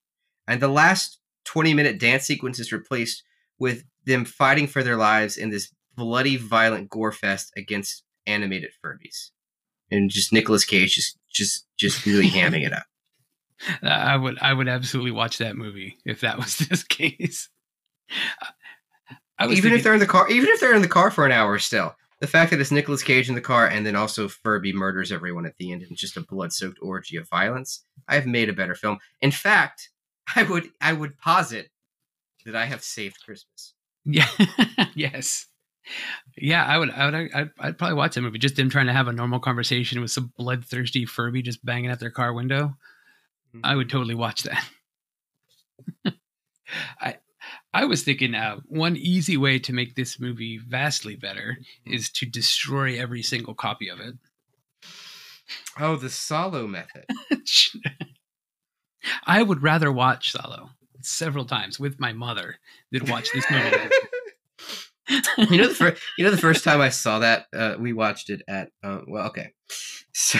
[0.46, 3.22] And the last 20 minute dance sequence is replaced
[3.58, 9.30] with them fighting for their lives in this bloody, violent gore fest against animated Furbies.
[9.90, 12.86] And just Nicolas Cage just just just really hamming it up.
[13.82, 17.48] I would I would absolutely watch that movie if that was this case.
[19.42, 21.58] Even if they're in the car even if they're in the car for an hour
[21.58, 21.94] still.
[22.20, 25.44] The fact that it's Nicolas Cage in the car and then also Furby murders everyone
[25.44, 28.74] at the end and just a blood soaked orgy of violence, I've made a better
[28.74, 28.98] film.
[29.20, 29.90] In fact,
[30.34, 31.68] I would I would posit
[32.46, 33.74] that I have saved Christmas.
[34.06, 34.28] Yeah.
[34.94, 35.46] yes.
[36.36, 36.90] Yeah, I would.
[36.90, 37.14] I would.
[37.14, 38.38] I'd, I'd probably watch that movie.
[38.38, 42.00] Just them trying to have a normal conversation with some bloodthirsty Furby just banging at
[42.00, 42.76] their car window.
[43.64, 44.64] I would totally watch that.
[47.00, 47.16] I
[47.72, 52.26] I was thinking uh, one easy way to make this movie vastly better is to
[52.26, 54.14] destroy every single copy of it.
[55.78, 57.04] Oh, the Solo method.
[59.26, 60.70] I would rather watch Solo
[61.02, 62.56] several times with my mother
[62.90, 63.76] than watch this movie.
[65.38, 68.30] you know the first you know the first time I saw that uh, we watched
[68.30, 69.52] it at uh, well okay
[70.12, 70.38] so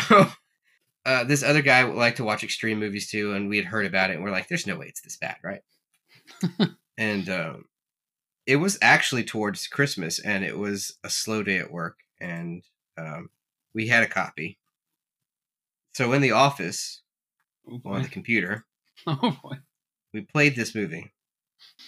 [1.06, 4.10] uh, this other guy liked to watch extreme movies too and we had heard about
[4.10, 5.62] it and we're like there's no way it's this bad right
[6.98, 7.64] and um,
[8.46, 12.62] it was actually towards Christmas and it was a slow day at work and
[12.98, 13.30] um,
[13.72, 14.58] we had a copy
[15.92, 17.02] so in the office
[17.84, 18.66] on the computer
[19.06, 19.56] oh boy.
[20.12, 21.12] we played this movie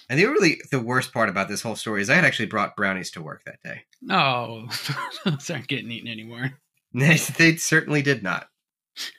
[0.08, 2.76] and the really the worst part about this whole story is I had actually brought
[2.76, 3.82] brownies to work that day.
[4.00, 4.68] No,
[5.24, 6.52] those aren't getting eaten anymore.
[6.94, 8.48] they certainly did not.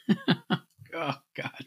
[0.91, 1.65] Oh God.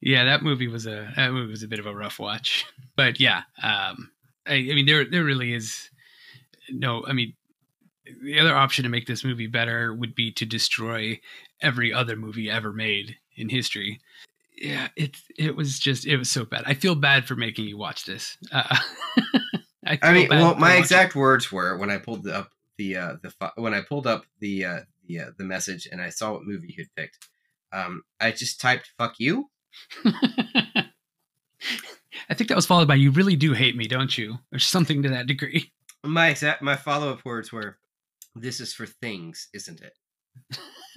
[0.00, 2.66] yeah, that movie was a that movie was a bit of a rough watch.
[2.96, 4.10] But yeah, um,
[4.46, 5.88] I, I mean, there there really is
[6.68, 7.02] no.
[7.06, 7.32] I mean,
[8.22, 11.18] the other option to make this movie better would be to destroy
[11.62, 14.00] every other movie ever made in history.
[14.56, 16.64] Yeah, it it was just it was so bad.
[16.66, 18.36] I feel bad for making you watch this.
[18.52, 18.76] Uh,
[19.86, 23.16] I, feel mean, well, my watching- exact words were when I pulled up the uh,
[23.22, 24.78] the when I pulled up the uh,
[25.10, 27.28] the uh, the message and I saw what movie you had picked.
[27.72, 29.50] Um, I just typed "fuck you."
[32.28, 35.02] I think that was followed by "You really do hate me, don't you?" or something
[35.02, 35.72] to that degree.
[36.04, 37.78] My exact my follow up words were,
[38.34, 39.92] "This is for things, isn't it?"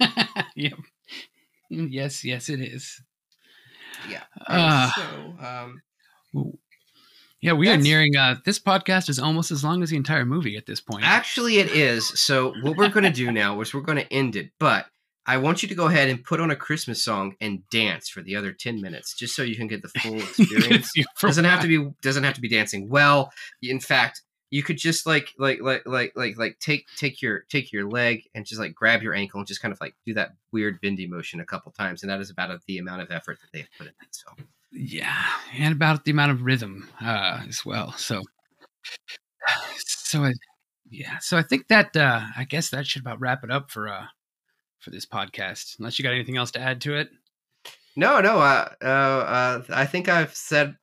[0.56, 0.78] yep.
[1.70, 3.00] Yes, yes, it is.
[4.08, 4.22] Yeah.
[4.46, 5.02] Uh, so,
[5.40, 5.82] um,
[7.44, 8.16] Yeah, we are nearing.
[8.16, 11.04] Uh, this podcast is almost as long as the entire movie at this point.
[11.06, 12.08] Actually, it is.
[12.18, 14.86] So what we're going to do now is we're going to end it, but
[15.26, 18.22] I want you to go ahead and put on a Christmas song and dance for
[18.22, 20.90] the other ten minutes, just so you can get the full experience.
[21.20, 23.30] doesn't have to be doesn't have to be dancing well.
[23.62, 27.74] In fact, you could just like like like like like like take take your take
[27.74, 30.30] your leg and just like grab your ankle and just kind of like do that
[30.50, 33.48] weird bendy motion a couple times, and that is about the amount of effort that
[33.52, 34.08] they've put in it.
[34.12, 34.32] So
[34.74, 35.24] Yeah,
[35.56, 37.92] and about the amount of rhythm uh, as well.
[37.92, 38.22] So,
[39.76, 40.32] so I,
[40.90, 43.88] yeah, so I think that uh, I guess that should about wrap it up for
[43.88, 44.06] uh
[44.80, 45.78] for this podcast.
[45.78, 47.10] Unless you got anything else to add to it.
[47.96, 50.76] no, no, uh, uh, uh, I think I've said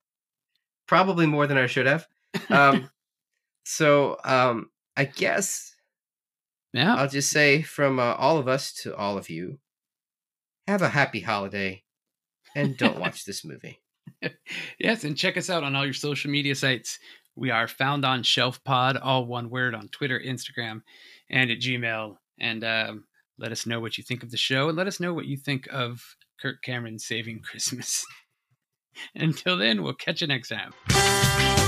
[0.87, 2.07] probably more than I should have.
[2.49, 2.89] Um,
[3.65, 5.75] so um, I guess
[6.73, 9.59] Yeah, I'll just say from uh, all of us to all of you,
[10.67, 11.83] have a happy holiday,
[12.55, 13.79] and don't watch this movie.
[14.79, 16.99] yes, and check us out on all your social media sites.
[17.35, 20.81] We are found on Shelf Pod, all one word, on Twitter, Instagram,
[21.29, 22.17] and at Gmail.
[22.39, 23.05] And um,
[23.37, 25.37] let us know what you think of the show, and let us know what you
[25.37, 26.01] think of
[26.41, 28.05] Kirk Cameron saving Christmas.
[29.15, 31.60] Until then, we'll catch you next time.